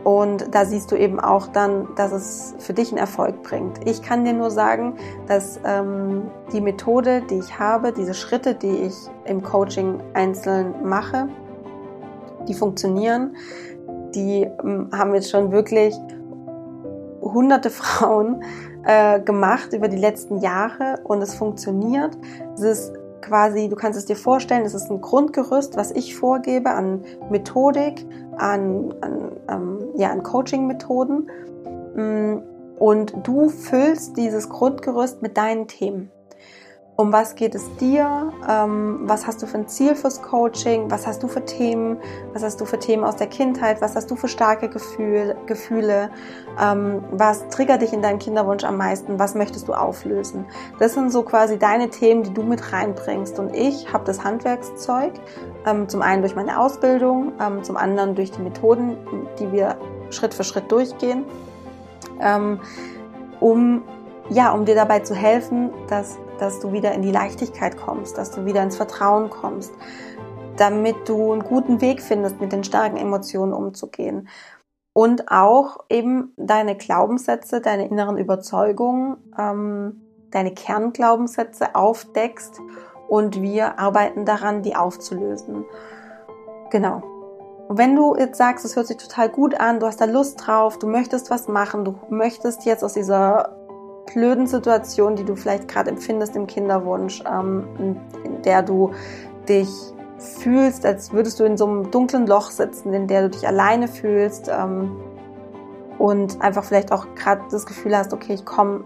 und 0.05 0.55
da 0.55 0.66
siehst 0.66 0.92
du 0.92 0.96
eben 0.96 1.18
auch 1.18 1.48
dann, 1.48 1.88
dass 1.96 2.12
es 2.12 2.55
für 2.59 2.74
dich 2.74 2.90
einen 2.90 2.98
Erfolg 2.98 3.42
bringt. 3.42 3.80
Ich 3.86 4.02
kann 4.02 4.24
dir 4.24 4.34
nur 4.34 4.50
sagen, 4.50 4.96
dass 5.26 5.59
ähm, 5.64 6.24
die 6.52 6.61
Methode, 6.61 7.22
die 7.22 7.38
ich 7.38 7.59
habe, 7.59 7.90
diese 7.92 8.12
Schritte, 8.12 8.55
die 8.55 8.76
ich 8.86 8.94
im 9.24 9.42
Coaching 9.42 10.02
einzeln 10.12 10.74
mache, 10.84 11.28
die 12.46 12.55
funktionieren. 12.55 13.34
Die 14.14 14.46
ähm, 14.62 14.90
haben 14.92 15.14
jetzt 15.14 15.30
schon 15.30 15.50
wirklich 15.50 15.94
hunderte 17.22 17.70
Frauen 17.70 18.42
äh, 18.84 19.20
gemacht 19.20 19.72
über 19.72 19.88
die 19.88 19.96
letzten 19.96 20.38
Jahre 20.38 21.00
und 21.05 21.22
es 21.22 21.34
funktioniert. 21.34 22.16
Es 22.55 22.62
ist 22.62 22.92
quasi, 23.24 23.68
du 23.68 23.76
kannst 23.76 23.98
es 23.98 24.05
dir 24.05 24.16
vorstellen, 24.16 24.64
es 24.64 24.74
ist 24.74 24.90
ein 24.90 25.00
Grundgerüst, 25.00 25.76
was 25.76 25.90
ich 25.90 26.14
vorgebe 26.14 26.70
an 26.70 27.02
Methodik, 27.30 28.07
an, 28.39 28.95
an, 29.01 29.32
ähm, 29.49 29.78
ja, 29.97 30.11
an 30.11 30.22
Coaching-Methoden. 30.22 31.30
Mm, 31.95 32.39
und 32.78 33.14
du 33.22 33.49
füllst 33.49 34.16
dieses 34.16 34.49
Grundgerüst 34.49 35.22
mit 35.22 35.37
deinen 35.37 35.68
Themen 35.68 36.11
um 36.97 37.12
was 37.12 37.34
geht 37.34 37.57
es 37.57 37.74
dir, 37.76 38.32
ähm, 38.49 39.01
was 39.03 39.26
hast 39.26 39.42
du 39.42 39.47
für 39.47 39.59
ein 39.59 39.66
Ziel 39.66 39.97
fürs 39.97 40.22
Coaching, 40.22 40.90
was 40.90 41.07
hast 41.07 41.22
du 41.24 41.28
für 41.28 41.45
Themen, 41.45 41.99
was 42.32 42.45
hast 42.45 42.61
du 42.61 42.64
für 42.64 42.78
Themen 42.78 43.03
aus 43.03 43.16
der 43.16 43.26
Kindheit, 43.26 43.80
was 43.80 43.97
hast 43.97 44.11
du 44.12 44.16
für 44.16 44.28
starke 44.28 44.68
Gefühl, 44.68 45.34
Gefühle, 45.47 46.11
ähm, 46.61 47.03
was 47.11 47.49
triggert 47.49 47.82
dich 47.82 47.92
in 47.92 48.01
deinem 48.01 48.20
Kinderwunsch 48.20 48.62
am 48.62 48.76
meisten, 48.76 49.18
was 49.18 49.34
möchtest 49.34 49.66
du 49.66 49.72
auflösen. 49.72 50.47
Das 50.78 50.95
sind 50.95 51.11
so 51.11 51.22
quasi 51.22 51.59
deine 51.59 51.90
Themen, 51.90 52.22
die 52.22 52.32
du 52.32 52.42
mit 52.45 52.72
reinbringst. 52.72 53.40
Und 53.40 53.55
ich 53.57 53.92
habe 53.92 54.05
das 54.05 54.22
Handwerkszeug, 54.22 55.14
ähm, 55.66 55.88
zum 55.88 56.01
einen 56.01 56.22
durch 56.22 56.36
meine 56.36 56.61
Ausbildung, 56.61 57.32
zum 57.62 57.76
anderen 57.76 58.14
durch 58.14 58.30
die 58.30 58.42
Methoden, 58.42 58.97
die 59.38 59.51
wir 59.51 59.76
Schritt 60.11 60.34
für 60.34 60.45
Schritt 60.45 60.70
durchgehen, 60.70 61.24
um 63.40 63.82
ja, 64.30 64.53
um 64.53 64.64
dir 64.64 64.74
dabei 64.74 65.01
zu 65.01 65.14
helfen, 65.14 65.70
dass 65.88 66.18
dass 66.39 66.61
du 66.61 66.72
wieder 66.72 66.93
in 66.93 67.03
die 67.03 67.12
Leichtigkeit 67.12 67.76
kommst, 67.76 68.18
dass 68.18 68.30
du 68.30 68.45
wieder 68.45 68.62
ins 68.62 68.76
Vertrauen 68.76 69.30
kommst, 69.30 69.72
damit 70.57 71.09
du 71.09 71.32
einen 71.32 71.45
guten 71.45 71.80
Weg 71.80 72.03
findest, 72.03 72.41
mit 72.41 72.53
den 72.53 72.64
starken 72.64 72.97
Emotionen 72.97 73.53
umzugehen. 73.53 74.28
Und 74.93 75.30
auch 75.30 75.78
eben 75.89 76.32
deine 76.37 76.76
Glaubenssätze, 76.76 77.61
deine 77.61 77.89
inneren 77.89 78.16
Überzeugungen, 78.16 79.16
ähm, 79.37 80.03
deine 80.30 80.55
Kernglaubenssätze 80.55 81.74
aufdeckst 81.74 82.61
und 83.09 83.43
wir 83.43 83.78
arbeiten 83.78 84.24
daran, 84.24 84.62
die 84.62 84.76
aufzulösen. 84.76 85.64
Genau. 86.70 87.03
Und 87.68 87.78
wenn 87.78 87.97
du 87.97 88.14
jetzt 88.16 88.37
sagst, 88.37 88.64
es 88.64 88.76
hört 88.76 88.87
sich 88.87 88.97
total 88.99 89.28
gut 89.28 89.59
an, 89.59 89.80
du 89.80 89.87
hast 89.87 90.01
da 90.01 90.05
Lust 90.05 90.47
drauf, 90.47 90.78
du 90.78 90.87
möchtest 90.87 91.30
was 91.30 91.49
machen, 91.49 91.85
du 91.85 91.99
möchtest 92.11 92.64
jetzt 92.66 92.85
aus 92.85 92.95
dieser 92.95 93.57
blöden 94.14 94.46
Situation, 94.46 95.16
die 95.16 95.24
du 95.24 95.36
vielleicht 95.36 95.68
gerade 95.68 95.90
empfindest 95.90 96.36
im 96.36 96.46
Kinderwunsch, 96.46 97.22
ähm, 97.30 97.66
in 97.78 98.42
der 98.42 98.62
du 98.62 98.92
dich 99.48 99.68
fühlst, 100.18 100.86
als 100.86 101.12
würdest 101.12 101.38
du 101.40 101.44
in 101.44 101.56
so 101.56 101.66
einem 101.66 101.90
dunklen 101.90 102.26
Loch 102.26 102.50
sitzen, 102.50 102.92
in 102.94 103.06
der 103.06 103.22
du 103.22 103.30
dich 103.30 103.46
alleine 103.46 103.88
fühlst 103.88 104.48
ähm, 104.48 104.96
und 105.98 106.40
einfach 106.40 106.64
vielleicht 106.64 106.92
auch 106.92 107.06
gerade 107.14 107.42
das 107.50 107.66
Gefühl 107.66 107.96
hast, 107.96 108.12
okay, 108.12 108.34
ich 108.34 108.44
komme, 108.44 108.84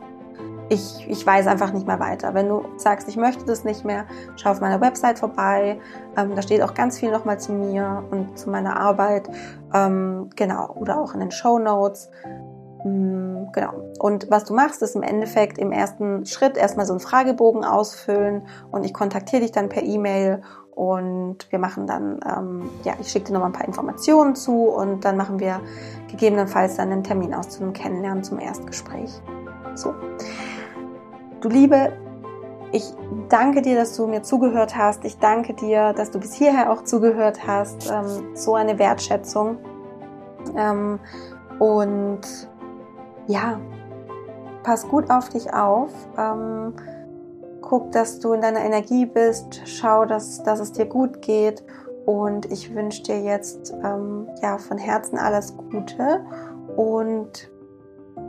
ich, 0.69 1.07
ich 1.09 1.25
weiß 1.25 1.47
einfach 1.47 1.73
nicht 1.73 1.87
mehr 1.87 2.01
weiter. 2.01 2.35
Wenn 2.35 2.49
du 2.49 2.65
sagst, 2.77 3.09
ich 3.09 3.17
möchte 3.17 3.45
das 3.45 3.65
nicht 3.65 3.85
mehr, 3.85 4.05
schau 4.37 4.51
auf 4.51 4.61
meiner 4.61 4.81
Website 4.81 5.19
vorbei. 5.19 5.81
Ähm, 6.17 6.35
da 6.35 6.43
steht 6.43 6.63
auch 6.63 6.75
ganz 6.75 6.99
viel 6.99 7.11
nochmal 7.11 7.39
zu 7.39 7.53
mir 7.53 8.05
und 8.11 8.39
zu 8.39 8.51
meiner 8.51 8.79
Arbeit. 8.79 9.29
Ähm, 9.73 10.29
genau, 10.37 10.75
oder 10.75 11.01
auch 11.01 11.15
in 11.15 11.21
den 11.21 11.31
Show 11.31 11.59
Notes. 11.59 12.11
Mm, 12.85 13.51
genau. 13.53 13.73
Und 13.99 14.31
was 14.31 14.45
du 14.45 14.55
machst, 14.55 14.83
ist 14.83 14.95
im 14.95 15.03
Endeffekt 15.03 15.59
im 15.59 15.73
ersten 15.73 16.27
Schritt 16.27 16.57
erstmal 16.57 16.87
so 16.87 16.93
einen 16.93 17.01
Fragebogen 17.01 17.65
ausfüllen 17.65 18.43
und 18.71 18.85
ich 18.85 18.95
kontaktiere 18.95 19.43
dich 19.43 19.53
dann 19.53 19.69
per 19.69 19.83
E-Mail 19.83 20.43
und 20.79 21.51
wir 21.51 21.59
machen 21.59 21.89
dann, 21.89 22.21
ähm, 22.25 22.71
ja, 22.85 22.93
ich 23.01 23.09
schicke 23.09 23.27
dir 23.27 23.33
nochmal 23.33 23.51
ein 23.51 23.55
paar 23.55 23.67
Informationen 23.67 24.37
zu 24.37 24.69
und 24.69 25.05
dann 25.05 25.17
machen 25.17 25.41
wir 25.41 25.61
gegebenenfalls 26.09 26.77
dann 26.77 26.93
einen 26.93 27.03
Termin 27.03 27.35
aus 27.35 27.49
zu 27.49 27.63
einem 27.63 27.73
Kennenlernen 27.73 28.23
zum 28.23 28.39
Erstgespräch. 28.39 29.11
So. 29.75 29.95
Du 31.41 31.49
Liebe, 31.49 31.93
ich 32.71 32.85
danke 33.29 33.63
dir, 33.63 33.75
dass 33.77 33.97
du 33.97 34.07
mir 34.07 34.23
zugehört 34.23 34.77
hast. 34.77 35.05
Ich 35.05 35.19
danke 35.19 35.55
dir, 35.55 35.95
dass 35.95 36.11
du 36.11 36.21
bis 36.21 36.35
hierher 36.35 36.71
auch 36.71 36.85
zugehört 36.85 37.47
hast. 37.47 37.91
Ähm, 37.91 38.37
so 38.37 38.55
eine 38.55 38.79
Wertschätzung. 38.79 39.59
Ähm, 40.57 41.01
und 41.59 42.21
ja, 43.29 43.61
pass 44.65 44.89
gut 44.89 45.11
auf 45.11 45.29
dich 45.29 45.55
auf. 45.55 45.91
Ähm, 46.19 46.75
guck, 47.61 47.93
dass 47.93 48.19
du 48.19 48.33
in 48.33 48.41
deiner 48.41 48.61
Energie 48.61 49.07
bist. 49.07 49.63
Schau, 49.67 50.05
dass, 50.05 50.43
dass 50.43 50.61
es 50.61 50.73
dir 50.73 50.87
gut 50.87 51.23
geht. 51.23 51.63
Und 52.07 52.51
ich 52.51 52.75
wünsche 52.75 53.03
dir 53.03 53.21
jetzt 53.21 53.75
ähm, 53.85 54.29
ja 54.43 54.59
von 54.59 54.79
Herzen 54.79 55.19
alles 55.19 55.55
Gute 55.57 56.25
und 56.77 57.51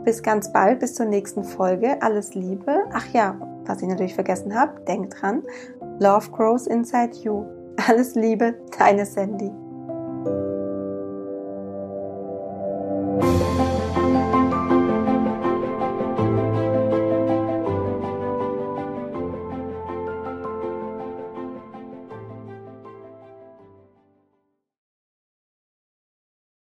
bis 0.04 0.22
ganz 0.22 0.52
bald, 0.52 0.80
bis 0.80 0.94
zur 0.94 1.06
nächsten 1.06 1.44
Folge. 1.44 2.00
Alles 2.02 2.34
Liebe. 2.34 2.84
Ach 2.92 3.06
ja, 3.08 3.36
was 3.64 3.80
ich 3.80 3.88
natürlich 3.88 4.14
vergessen 4.14 4.54
habe, 4.54 4.80
denk 4.82 5.10
dran. 5.10 5.42
Love 5.98 6.30
grows 6.30 6.66
inside 6.66 7.16
you. 7.22 7.44
Alles 7.88 8.14
Liebe, 8.14 8.54
deine 8.78 9.06
Sandy. 9.06 9.50